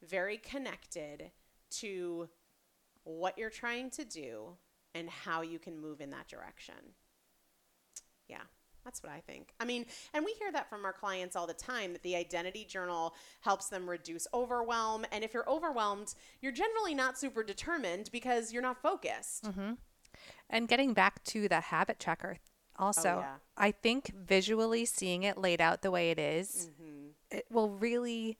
very 0.07 0.37
connected 0.37 1.31
to 1.69 2.29
what 3.03 3.37
you're 3.37 3.49
trying 3.49 3.89
to 3.89 4.05
do 4.05 4.57
and 4.93 5.09
how 5.09 5.41
you 5.41 5.57
can 5.57 5.79
move 5.79 6.01
in 6.01 6.11
that 6.11 6.27
direction. 6.27 6.75
Yeah, 8.27 8.43
that's 8.83 9.03
what 9.03 9.11
I 9.11 9.19
think. 9.19 9.53
I 9.59 9.65
mean, 9.65 9.85
and 10.13 10.25
we 10.25 10.33
hear 10.33 10.51
that 10.51 10.69
from 10.69 10.85
our 10.85 10.93
clients 10.93 11.35
all 11.35 11.47
the 11.47 11.53
time 11.53 11.93
that 11.93 12.03
the 12.03 12.15
identity 12.15 12.65
journal 12.65 13.13
helps 13.41 13.69
them 13.69 13.89
reduce 13.89 14.27
overwhelm. 14.33 15.05
And 15.11 15.23
if 15.23 15.33
you're 15.33 15.49
overwhelmed, 15.49 16.13
you're 16.41 16.51
generally 16.51 16.95
not 16.95 17.17
super 17.17 17.43
determined 17.43 18.09
because 18.11 18.51
you're 18.51 18.61
not 18.61 18.81
focused. 18.81 19.45
Mm-hmm. 19.45 19.73
And 20.49 20.67
getting 20.67 20.93
back 20.93 21.23
to 21.25 21.47
the 21.47 21.59
habit 21.59 21.99
tracker, 21.99 22.37
also, 22.77 23.17
Oh, 23.17 23.19
yeah. 23.19 23.35
I 23.57 23.71
think 23.71 24.11
visually 24.15 24.85
seeing 24.85 25.23
it 25.23 25.37
laid 25.37 25.61
out 25.61 25.81
the 25.81 25.91
way 25.91 26.09
it 26.09 26.17
is, 26.19 26.69
it 27.29 27.45
will 27.51 27.69
really 27.69 28.37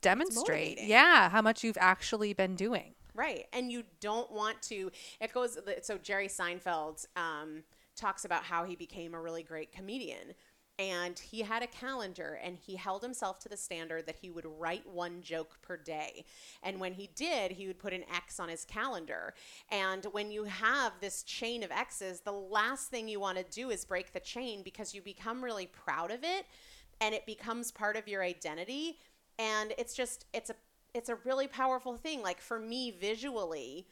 demonstrate, 0.00 0.80
yeah, 0.80 1.28
how 1.28 1.42
much 1.42 1.64
you've 1.64 1.78
actually 1.80 2.32
been 2.32 2.54
doing. 2.54 2.94
Right. 3.14 3.46
And 3.52 3.72
you 3.72 3.82
don't 4.00 4.30
want 4.30 4.62
to, 4.62 4.92
it 5.20 5.32
goes, 5.32 5.58
so 5.82 5.98
Jerry 5.98 6.28
Seinfeld 6.28 7.06
um, 7.16 7.64
talks 7.98 8.24
about 8.24 8.44
how 8.44 8.64
he 8.64 8.76
became 8.76 9.14
a 9.14 9.20
really 9.20 9.42
great 9.42 9.72
comedian. 9.72 10.34
And 10.78 11.18
he 11.18 11.42
had 11.42 11.64
a 11.64 11.66
calendar 11.66 12.38
and 12.42 12.56
he 12.56 12.76
held 12.76 13.02
himself 13.02 13.40
to 13.40 13.48
the 13.48 13.56
standard 13.56 14.06
that 14.06 14.18
he 14.22 14.30
would 14.30 14.46
write 14.46 14.86
one 14.88 15.22
joke 15.22 15.58
per 15.60 15.76
day. 15.76 16.24
And 16.62 16.78
when 16.78 16.92
he 16.92 17.10
did, 17.16 17.50
he 17.50 17.66
would 17.66 17.80
put 17.80 17.92
an 17.92 18.04
X 18.14 18.38
on 18.38 18.48
his 18.48 18.64
calendar. 18.64 19.34
And 19.72 20.06
when 20.12 20.30
you 20.30 20.44
have 20.44 20.92
this 21.00 21.24
chain 21.24 21.64
of 21.64 21.72
X's, 21.72 22.20
the 22.20 22.30
last 22.30 22.90
thing 22.90 23.08
you 23.08 23.18
want 23.18 23.38
to 23.38 23.44
do 23.50 23.70
is 23.70 23.84
break 23.84 24.12
the 24.12 24.20
chain 24.20 24.62
because 24.62 24.94
you 24.94 25.02
become 25.02 25.42
really 25.42 25.66
proud 25.66 26.12
of 26.12 26.22
it 26.22 26.46
and 27.00 27.12
it 27.12 27.26
becomes 27.26 27.72
part 27.72 27.96
of 27.96 28.06
your 28.06 28.22
identity. 28.22 28.98
And 29.36 29.74
it's 29.78 29.94
just, 29.94 30.26
it's 30.32 30.50
a 30.50 30.54
it's 30.94 31.08
a 31.08 31.16
really 31.24 31.46
powerful 31.46 31.96
thing. 31.96 32.22
Like 32.22 32.40
for 32.40 32.58
me, 32.58 32.90
visually, 32.90 33.86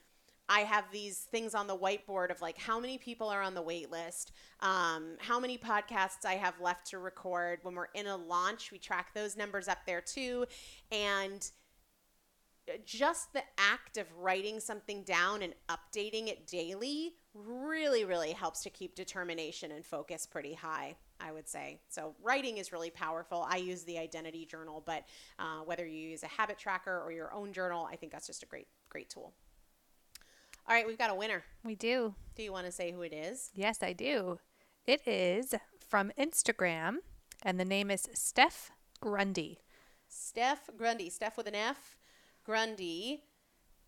I 0.48 0.60
have 0.60 0.84
these 0.92 1.18
things 1.18 1.54
on 1.54 1.66
the 1.66 1.76
whiteboard 1.76 2.30
of 2.30 2.40
like 2.40 2.58
how 2.58 2.78
many 2.78 2.98
people 2.98 3.28
are 3.28 3.42
on 3.42 3.54
the 3.54 3.62
wait 3.62 3.90
list, 3.90 4.32
um, 4.60 5.16
how 5.18 5.40
many 5.40 5.58
podcasts 5.58 6.24
I 6.24 6.34
have 6.34 6.54
left 6.60 6.86
to 6.90 6.98
record. 6.98 7.60
When 7.62 7.74
we're 7.74 7.88
in 7.94 8.06
a 8.06 8.16
launch, 8.16 8.70
we 8.70 8.78
track 8.78 9.12
those 9.14 9.36
numbers 9.36 9.68
up 9.68 9.78
there 9.86 10.00
too. 10.00 10.46
And 10.92 11.48
just 12.84 13.32
the 13.32 13.42
act 13.58 13.96
of 13.96 14.06
writing 14.16 14.60
something 14.60 15.02
down 15.04 15.42
and 15.42 15.54
updating 15.68 16.28
it 16.28 16.46
daily 16.46 17.14
really, 17.34 18.04
really 18.04 18.32
helps 18.32 18.62
to 18.62 18.70
keep 18.70 18.94
determination 18.94 19.70
and 19.72 19.84
focus 19.84 20.26
pretty 20.26 20.54
high, 20.54 20.96
I 21.20 21.32
would 21.32 21.48
say. 21.48 21.80
So, 21.88 22.14
writing 22.22 22.58
is 22.58 22.72
really 22.72 22.90
powerful. 22.90 23.46
I 23.48 23.58
use 23.58 23.84
the 23.84 23.98
identity 23.98 24.46
journal, 24.46 24.82
but 24.84 25.04
uh, 25.38 25.60
whether 25.64 25.86
you 25.86 26.08
use 26.08 26.22
a 26.22 26.28
habit 26.28 26.58
tracker 26.58 27.00
or 27.00 27.12
your 27.12 27.32
own 27.32 27.52
journal, 27.52 27.86
I 27.90 27.96
think 27.96 28.12
that's 28.12 28.26
just 28.26 28.42
a 28.42 28.46
great, 28.46 28.66
great 28.88 29.10
tool. 29.10 29.32
All 30.68 30.74
right, 30.74 30.86
we've 30.86 30.98
got 30.98 31.10
a 31.10 31.14
winner. 31.14 31.44
We 31.64 31.76
do. 31.76 32.14
Do 32.34 32.42
you 32.42 32.50
want 32.50 32.66
to 32.66 32.72
say 32.72 32.90
who 32.90 33.02
it 33.02 33.12
is? 33.12 33.50
Yes, 33.54 33.84
I 33.84 33.92
do. 33.92 34.40
It 34.84 35.06
is 35.06 35.54
from 35.88 36.10
Instagram, 36.18 36.96
and 37.42 37.60
the 37.60 37.64
name 37.64 37.88
is 37.88 38.08
Steph 38.14 38.72
Grundy. 39.00 39.60
Steph 40.08 40.68
Grundy. 40.76 41.08
Steph 41.08 41.36
with 41.36 41.46
an 41.46 41.54
F. 41.54 41.96
Grundy. 42.44 43.22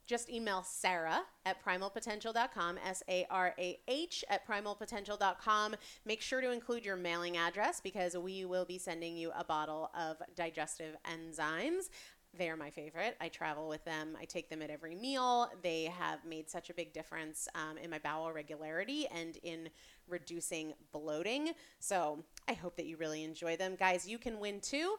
Just 0.06 0.30
email 0.30 0.62
Sarah 0.62 1.22
at 1.44 1.62
primalpotential.com, 1.62 2.78
S 2.86 3.02
A 3.08 3.26
R 3.28 3.54
A 3.58 3.78
H 3.88 4.24
at 4.30 4.46
primalpotential.com. 4.48 5.76
Make 6.06 6.22
sure 6.22 6.40
to 6.40 6.50
include 6.50 6.84
your 6.84 6.96
mailing 6.96 7.36
address 7.36 7.80
because 7.80 8.16
we 8.16 8.44
will 8.44 8.64
be 8.64 8.78
sending 8.78 9.16
you 9.16 9.32
a 9.36 9.44
bottle 9.44 9.90
of 9.94 10.16
digestive 10.34 10.96
enzymes. 11.04 11.90
They 12.38 12.48
are 12.48 12.56
my 12.56 12.70
favorite. 12.70 13.16
I 13.20 13.28
travel 13.28 13.68
with 13.68 13.84
them. 13.84 14.16
I 14.20 14.24
take 14.24 14.48
them 14.48 14.62
at 14.62 14.70
every 14.70 14.94
meal. 14.94 15.50
They 15.62 15.84
have 15.84 16.24
made 16.24 16.48
such 16.48 16.70
a 16.70 16.74
big 16.74 16.92
difference 16.92 17.48
um, 17.56 17.76
in 17.78 17.90
my 17.90 17.98
bowel 17.98 18.32
regularity 18.32 19.08
and 19.08 19.36
in 19.42 19.68
reducing 20.08 20.72
bloating. 20.92 21.50
So 21.80 22.22
I 22.46 22.52
hope 22.52 22.76
that 22.76 22.86
you 22.86 22.96
really 22.96 23.24
enjoy 23.24 23.56
them. 23.56 23.74
Guys, 23.76 24.06
you 24.06 24.18
can 24.18 24.38
win 24.38 24.60
too. 24.60 24.96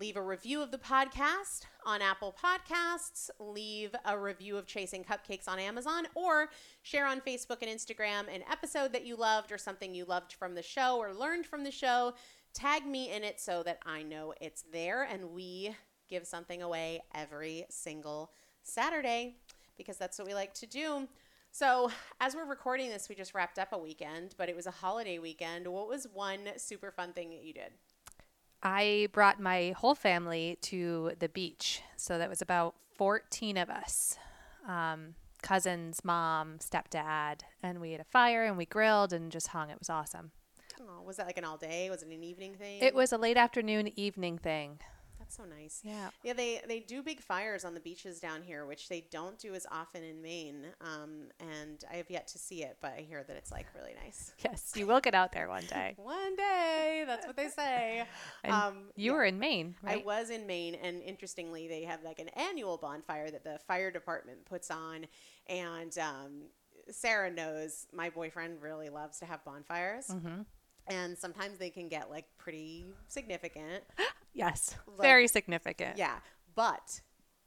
Leave 0.00 0.16
a 0.16 0.22
review 0.22 0.62
of 0.62 0.70
the 0.70 0.78
podcast 0.78 1.66
on 1.84 2.00
Apple 2.00 2.34
Podcasts, 2.42 3.28
leave 3.38 3.94
a 4.06 4.18
review 4.18 4.56
of 4.56 4.66
Chasing 4.66 5.04
Cupcakes 5.04 5.46
on 5.46 5.58
Amazon, 5.58 6.06
or 6.14 6.48
share 6.80 7.06
on 7.06 7.20
Facebook 7.20 7.58
and 7.60 7.70
Instagram 7.70 8.34
an 8.34 8.42
episode 8.50 8.94
that 8.94 9.04
you 9.04 9.14
loved 9.14 9.52
or 9.52 9.58
something 9.58 9.94
you 9.94 10.06
loved 10.06 10.32
from 10.32 10.54
the 10.54 10.62
show 10.62 10.96
or 10.96 11.12
learned 11.12 11.44
from 11.44 11.64
the 11.64 11.70
show. 11.70 12.14
Tag 12.54 12.86
me 12.86 13.12
in 13.12 13.22
it 13.22 13.38
so 13.38 13.62
that 13.62 13.78
I 13.84 14.02
know 14.02 14.32
it's 14.40 14.64
there 14.72 15.02
and 15.02 15.32
we 15.32 15.76
give 16.10 16.26
something 16.26 16.62
away 16.62 17.00
every 17.14 17.64
single 17.70 18.32
Saturday 18.62 19.36
because 19.78 19.96
that's 19.96 20.18
what 20.18 20.26
we 20.26 20.34
like 20.34 20.52
to 20.54 20.66
do. 20.66 21.08
So, 21.52 21.90
as 22.20 22.36
we're 22.36 22.44
recording 22.44 22.90
this, 22.90 23.08
we 23.08 23.14
just 23.14 23.34
wrapped 23.34 23.58
up 23.58 23.72
a 23.72 23.78
weekend, 23.78 24.34
but 24.36 24.48
it 24.48 24.54
was 24.54 24.66
a 24.66 24.70
holiday 24.70 25.18
weekend. 25.18 25.66
What 25.66 25.88
was 25.88 26.06
one 26.12 26.40
super 26.56 26.92
fun 26.92 27.12
thing 27.12 27.30
that 27.30 27.42
you 27.42 27.52
did? 27.52 27.72
I 28.62 29.08
brought 29.12 29.40
my 29.40 29.74
whole 29.76 29.94
family 29.94 30.58
to 30.62 31.12
the 31.18 31.28
beach. 31.28 31.82
So 31.96 32.18
that 32.18 32.28
was 32.28 32.42
about 32.42 32.74
14 32.96 33.56
of 33.56 33.70
us 33.70 34.16
um, 34.68 35.14
cousins, 35.42 36.04
mom, 36.04 36.58
stepdad. 36.58 37.40
And 37.62 37.80
we 37.80 37.92
had 37.92 38.00
a 38.00 38.04
fire 38.04 38.44
and 38.44 38.56
we 38.56 38.66
grilled 38.66 39.12
and 39.12 39.32
just 39.32 39.48
hung. 39.48 39.70
It 39.70 39.78
was 39.78 39.90
awesome. 39.90 40.32
Oh, 40.80 41.02
was 41.04 41.16
that 41.16 41.26
like 41.26 41.38
an 41.38 41.44
all 41.44 41.56
day? 41.56 41.90
Was 41.90 42.02
it 42.02 42.08
an 42.08 42.22
evening 42.22 42.54
thing? 42.54 42.82
It 42.82 42.94
was 42.94 43.12
a 43.12 43.18
late 43.18 43.36
afternoon, 43.36 43.90
evening 43.98 44.38
thing. 44.38 44.78
That's 45.30 45.36
so 45.36 45.44
nice. 45.56 45.80
Yeah. 45.84 46.10
Yeah, 46.22 46.32
they 46.32 46.60
they 46.66 46.80
do 46.80 47.02
big 47.02 47.20
fires 47.20 47.64
on 47.64 47.74
the 47.74 47.80
beaches 47.80 48.20
down 48.20 48.42
here, 48.42 48.66
which 48.66 48.88
they 48.88 49.04
don't 49.10 49.38
do 49.38 49.54
as 49.54 49.66
often 49.70 50.02
in 50.02 50.20
Maine. 50.22 50.64
Um, 50.80 51.28
and 51.38 51.82
I 51.90 51.96
have 51.96 52.10
yet 52.10 52.26
to 52.28 52.38
see 52.38 52.62
it, 52.62 52.78
but 52.80 52.92
I 52.96 53.02
hear 53.02 53.22
that 53.22 53.36
it's 53.36 53.50
like 53.52 53.66
really 53.74 53.94
nice. 54.02 54.32
Yes, 54.44 54.72
you 54.74 54.86
will 54.86 55.00
get 55.00 55.14
out 55.14 55.32
there 55.32 55.48
one 55.48 55.64
day. 55.64 55.94
One 55.96 56.34
day, 56.34 57.04
that's 57.06 57.26
what 57.26 57.36
they 57.36 57.48
say. 57.48 58.04
Um, 58.44 58.88
you 58.96 59.10
yeah. 59.12 59.16
were 59.18 59.24
in 59.24 59.38
Maine, 59.38 59.76
right? 59.82 60.00
I 60.00 60.04
was 60.04 60.30
in 60.30 60.46
Maine, 60.46 60.74
and 60.74 61.02
interestingly, 61.02 61.68
they 61.68 61.82
have 61.84 62.02
like 62.02 62.18
an 62.18 62.28
annual 62.30 62.78
bonfire 62.78 63.30
that 63.30 63.44
the 63.44 63.58
fire 63.68 63.90
department 63.90 64.44
puts 64.46 64.70
on. 64.70 65.06
And 65.48 65.96
um, 65.98 66.30
Sarah 66.90 67.30
knows 67.30 67.86
my 67.92 68.10
boyfriend 68.10 68.62
really 68.62 68.88
loves 68.88 69.18
to 69.18 69.26
have 69.26 69.44
bonfires, 69.44 70.06
Mhm. 70.08 70.46
and 70.88 71.16
sometimes 71.18 71.58
they 71.58 71.70
can 71.70 71.88
get 71.88 72.10
like 72.10 72.24
pretty 72.38 72.86
significant. 73.08 73.84
Yes, 74.32 74.76
Like- 74.86 75.00
very 75.00 75.28
significant. 75.28 75.96
Yeah, 75.98 76.20
but 76.54 77.00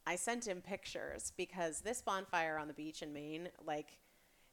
I 0.06 0.16
sent 0.16 0.48
him 0.48 0.62
pictures 0.62 1.32
because 1.38 1.82
this 1.82 2.02
bonfire 2.02 2.58
on 2.58 2.68
the 2.68 2.74
beach 2.74 3.02
in 3.02 3.14
Maine, 3.14 3.50
like 3.66 3.98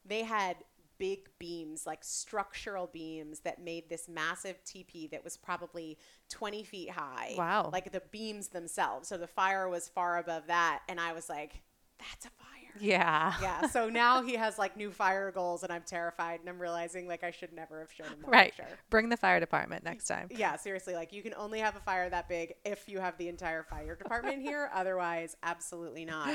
they 0.05 0.23
had 0.23 0.57
big 0.99 1.29
beams, 1.39 1.87
like 1.87 2.05
structural 2.05 2.87
beams 2.87 3.41
that 3.41 3.61
made 3.61 3.89
this 3.89 4.07
massive 4.09 4.63
teepee 4.65 5.07
that 5.09 5.25
was 5.25 5.37
probably 5.37 5.99
20 6.29 6.63
feet 6.63 6.91
high. 6.91 7.35
Wow. 7.37 7.71
Like 7.73 7.91
the 7.91 8.03
beams 8.11 8.49
themselves. 8.49 9.09
So 9.09 9.17
the 9.17 9.27
fire 9.27 9.69
was 9.69 9.89
far 9.89 10.19
above 10.19 10.47
that. 10.49 10.83
And 10.89 11.01
I 11.01 11.13
was 11.15 11.29
like, 11.29 11.63
that's 11.99 12.27
a 12.27 12.31
fire. 12.31 12.60
Yeah. 12.79 13.35
Yeah. 13.43 13.67
So 13.69 13.89
now 13.89 14.23
he 14.23 14.35
has 14.35 14.59
like 14.59 14.77
new 14.77 14.91
fire 14.91 15.31
goals 15.31 15.63
and 15.63 15.73
I'm 15.73 15.83
terrified 15.83 16.41
and 16.41 16.49
I'm 16.49 16.59
realizing 16.61 17.09
like 17.09 17.25
I 17.25 17.31
should 17.31 17.53
never 17.53 17.81
have 17.81 17.93
shown 17.93 18.07
him 18.09 18.21
that 18.23 18.31
Right. 18.31 18.55
picture. 18.57 18.79
Bring 18.91 19.09
the 19.09 19.17
fire 19.17 19.41
department 19.41 19.85
next 19.85 20.07
time. 20.07 20.29
Yeah, 20.31 20.57
seriously. 20.57 20.95
Like, 20.95 21.13
you 21.13 21.23
can 21.23 21.35
only 21.37 21.61
have 21.61 21.77
a 21.77 21.81
fire 21.81 22.09
that 22.11 22.29
big 22.29 22.55
if 22.65 22.89
you 22.89 23.01
have 23.01 23.17
the 23.19 23.29
entire 23.29 23.63
fire 23.63 23.95
department 23.97 24.43
here. 24.43 24.71
Otherwise, 24.75 25.37
absolutely 25.43 26.05
not. 26.05 26.29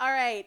All 0.00 0.10
right. 0.10 0.46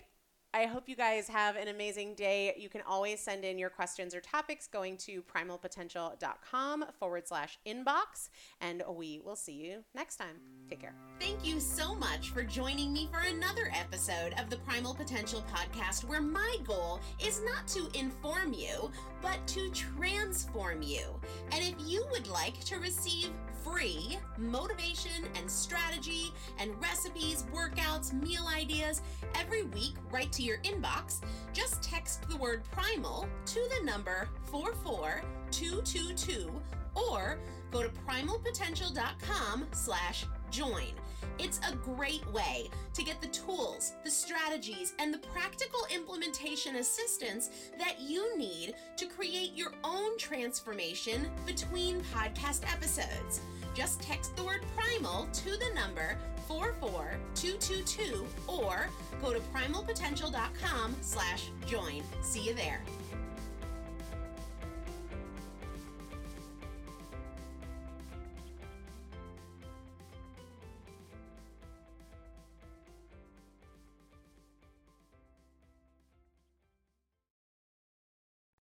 I 0.58 0.66
hope 0.66 0.90
you 0.90 0.96
guys 0.96 1.28
have 1.28 1.56
an 1.56 1.68
amazing 1.68 2.16
day. 2.16 2.56
You 2.58 2.68
can 2.68 2.82
always 2.82 3.20
send 3.20 3.46
in 3.46 3.60
your 3.60 3.70
questions 3.70 4.16
or 4.16 4.22
topics 4.22 4.66
going 4.66 4.98
to 4.98 5.22
primalpotential.com 5.22 6.86
forward 7.00 7.28
slash 7.28 7.60
inbox, 7.68 8.30
and 8.60 8.82
we 8.90 9.22
will 9.24 9.36
see 9.36 9.52
you 9.52 9.84
next 9.94 10.16
time. 10.16 10.38
Take 10.68 10.82
care. 10.82 10.96
Thank 11.20 11.46
you 11.46 11.60
so 11.60 11.94
much 11.94 12.32
for 12.32 12.42
joining 12.42 12.92
me 12.92 13.08
for 13.12 13.20
another 13.20 13.72
episode 13.72 14.34
of 14.40 14.50
the 14.50 14.58
Primal 14.58 14.96
Potential 14.96 15.46
podcast, 15.54 16.06
where 16.06 16.22
my 16.22 16.58
goal 16.66 17.02
is 17.24 17.40
not 17.44 17.68
to 17.68 17.88
inform 17.94 18.52
you, 18.52 18.90
but 19.22 19.38
to 19.50 19.70
transform 19.70 20.82
you. 20.82 21.04
And 21.52 21.64
if 21.64 21.76
you 21.86 22.04
would 22.10 22.28
like 22.28 22.60
to 22.62 22.80
receive 22.80 23.30
free 23.70 24.18
motivation 24.38 25.26
and 25.36 25.50
strategy 25.50 26.32
and 26.60 26.72
recipes, 26.82 27.46
workouts, 27.54 28.14
meal 28.14 28.48
ideas 28.48 29.02
every 29.36 29.64
week 29.64 29.96
right 30.12 30.32
to 30.32 30.44
your 30.44 30.58
inbox, 30.60 31.22
just 31.54 31.82
text 31.82 32.28
the 32.30 32.38
word 32.38 32.64
primal 32.72 33.28
to 33.46 33.60
the 33.78 33.86
number 33.86 34.30
44222 34.46 36.50
or 36.96 37.40
go 37.72 37.84
to 37.84 37.90
primalpotential.com 37.90 39.66
slash 39.72 40.26
join. 40.50 40.94
It's 41.40 41.60
a 41.72 41.76
great 41.76 42.26
way 42.32 42.70
to 42.94 43.04
get 43.04 43.22
the 43.22 43.28
tools, 43.28 43.94
the 44.04 44.10
strategies, 44.10 44.94
and 45.00 45.14
the 45.14 45.20
practical 45.20 45.82
implementation 45.94 46.78
assistance 46.78 47.50
that 47.78 48.00
you 48.00 48.36
need 48.38 48.74
to 48.98 49.06
create 49.06 49.54
your 49.54 49.72
own 49.84 50.18
transformation 50.18 51.30
between 51.46 52.02
podcast 52.02 52.64
episodes. 52.72 53.42
Just 53.78 54.02
text 54.02 54.36
the 54.36 54.44
word 54.44 54.62
primal 54.76 55.28
to 55.34 55.52
the 55.52 55.72
number 55.76 56.18
44222 56.48 58.26
or 58.48 58.90
go 59.22 59.34
to 59.34 59.40
primalpotential.com 59.40 60.96
slash 61.02 61.52
join. 61.68 62.02
See 62.24 62.42
you 62.42 62.56
there. 62.56 62.82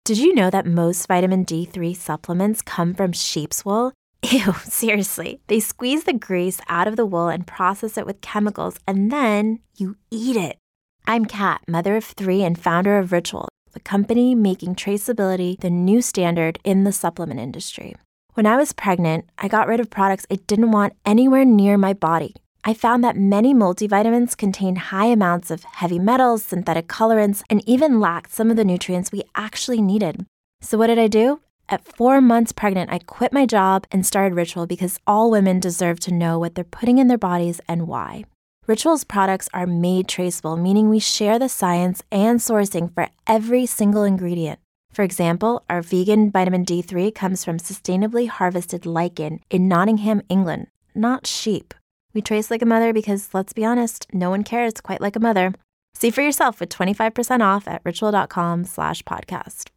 Did 0.05 0.17
you 0.17 0.33
know 0.33 0.49
that 0.49 0.65
most 0.65 1.07
vitamin 1.07 1.45
D3 1.45 1.95
supplements 1.95 2.63
come 2.63 2.95
from 2.95 3.11
sheep's 3.11 3.63
wool? 3.63 3.93
Ew, 4.31 4.53
seriously. 4.63 5.41
They 5.47 5.59
squeeze 5.59 6.05
the 6.05 6.13
grease 6.13 6.61
out 6.69 6.87
of 6.87 6.95
the 6.95 7.05
wool 7.05 7.27
and 7.27 7.45
process 7.45 7.97
it 7.97 8.05
with 8.05 8.21
chemicals, 8.21 8.77
and 8.87 9.11
then 9.11 9.59
you 9.75 9.97
eat 10.11 10.37
it. 10.37 10.57
I'm 11.05 11.25
Kat, 11.25 11.61
mother 11.67 11.97
of 11.97 12.05
three 12.05 12.41
and 12.41 12.57
founder 12.57 12.97
of 12.97 13.11
Ritual, 13.11 13.49
the 13.73 13.81
company 13.81 14.33
making 14.33 14.75
traceability 14.75 15.59
the 15.59 15.69
new 15.69 16.01
standard 16.01 16.57
in 16.63 16.85
the 16.85 16.93
supplement 16.93 17.41
industry. 17.41 17.95
When 18.33 18.45
I 18.45 18.55
was 18.55 18.71
pregnant, 18.71 19.25
I 19.37 19.49
got 19.49 19.67
rid 19.67 19.81
of 19.81 19.89
products 19.89 20.25
I 20.31 20.35
didn't 20.35 20.71
want 20.71 20.93
anywhere 21.05 21.43
near 21.43 21.77
my 21.77 21.91
body. 21.91 22.33
I 22.63 22.73
found 22.73 23.03
that 23.03 23.17
many 23.17 23.53
multivitamins 23.53 24.37
contain 24.37 24.77
high 24.77 25.07
amounts 25.07 25.51
of 25.51 25.65
heavy 25.65 25.99
metals, 25.99 26.45
synthetic 26.45 26.87
colorants, 26.87 27.43
and 27.49 27.61
even 27.67 27.99
lacked 27.99 28.31
some 28.31 28.49
of 28.49 28.55
the 28.55 28.63
nutrients 28.63 29.11
we 29.11 29.23
actually 29.35 29.81
needed. 29.81 30.25
So, 30.61 30.77
what 30.77 30.87
did 30.87 30.97
I 30.97 31.09
do? 31.09 31.41
At 31.73 31.85
four 31.97 32.21
months 32.21 32.51
pregnant, 32.51 32.91
I 32.91 32.99
quit 32.99 33.33
my 33.33 33.47
job 33.47 33.87
and 33.91 34.05
started 34.05 34.35
Ritual 34.35 34.67
because 34.67 34.99
all 35.07 35.31
women 35.31 35.59
deserve 35.59 35.99
to 36.01 36.13
know 36.13 36.37
what 36.37 36.53
they're 36.53 36.63
putting 36.63 36.99
in 36.99 37.07
their 37.07 37.17
bodies 37.17 37.59
and 37.67 37.87
why. 37.87 38.25
Ritual's 38.67 39.03
products 39.03 39.49
are 39.55 39.65
made 39.65 40.07
traceable, 40.07 40.55
meaning 40.55 40.87
we 40.87 40.99
share 40.99 41.39
the 41.39 41.49
science 41.49 42.03
and 42.11 42.39
sourcing 42.39 42.93
for 42.93 43.09
every 43.25 43.65
single 43.65 44.03
ingredient. 44.03 44.59
For 44.91 45.01
example, 45.01 45.63
our 45.67 45.81
vegan 45.81 46.29
vitamin 46.29 46.63
D3 46.63 47.15
comes 47.15 47.43
from 47.43 47.57
sustainably 47.57 48.27
harvested 48.27 48.85
lichen 48.85 49.39
in 49.49 49.67
Nottingham, 49.67 50.21
England, 50.29 50.67
not 50.93 51.25
sheep. 51.25 51.73
We 52.13 52.21
trace 52.21 52.51
like 52.51 52.61
a 52.61 52.67
mother 52.67 52.93
because, 52.93 53.33
let's 53.33 53.53
be 53.53 53.65
honest, 53.65 54.05
no 54.13 54.29
one 54.29 54.43
cares 54.43 54.73
quite 54.79 55.01
like 55.01 55.15
a 55.15 55.25
mother. 55.27 55.55
See 55.95 56.11
for 56.11 56.21
yourself 56.21 56.59
with 56.59 56.69
25% 56.69 57.41
off 57.41 57.67
at 57.67 57.81
ritual.com 57.83 58.65
slash 58.65 59.01
podcast. 59.05 59.72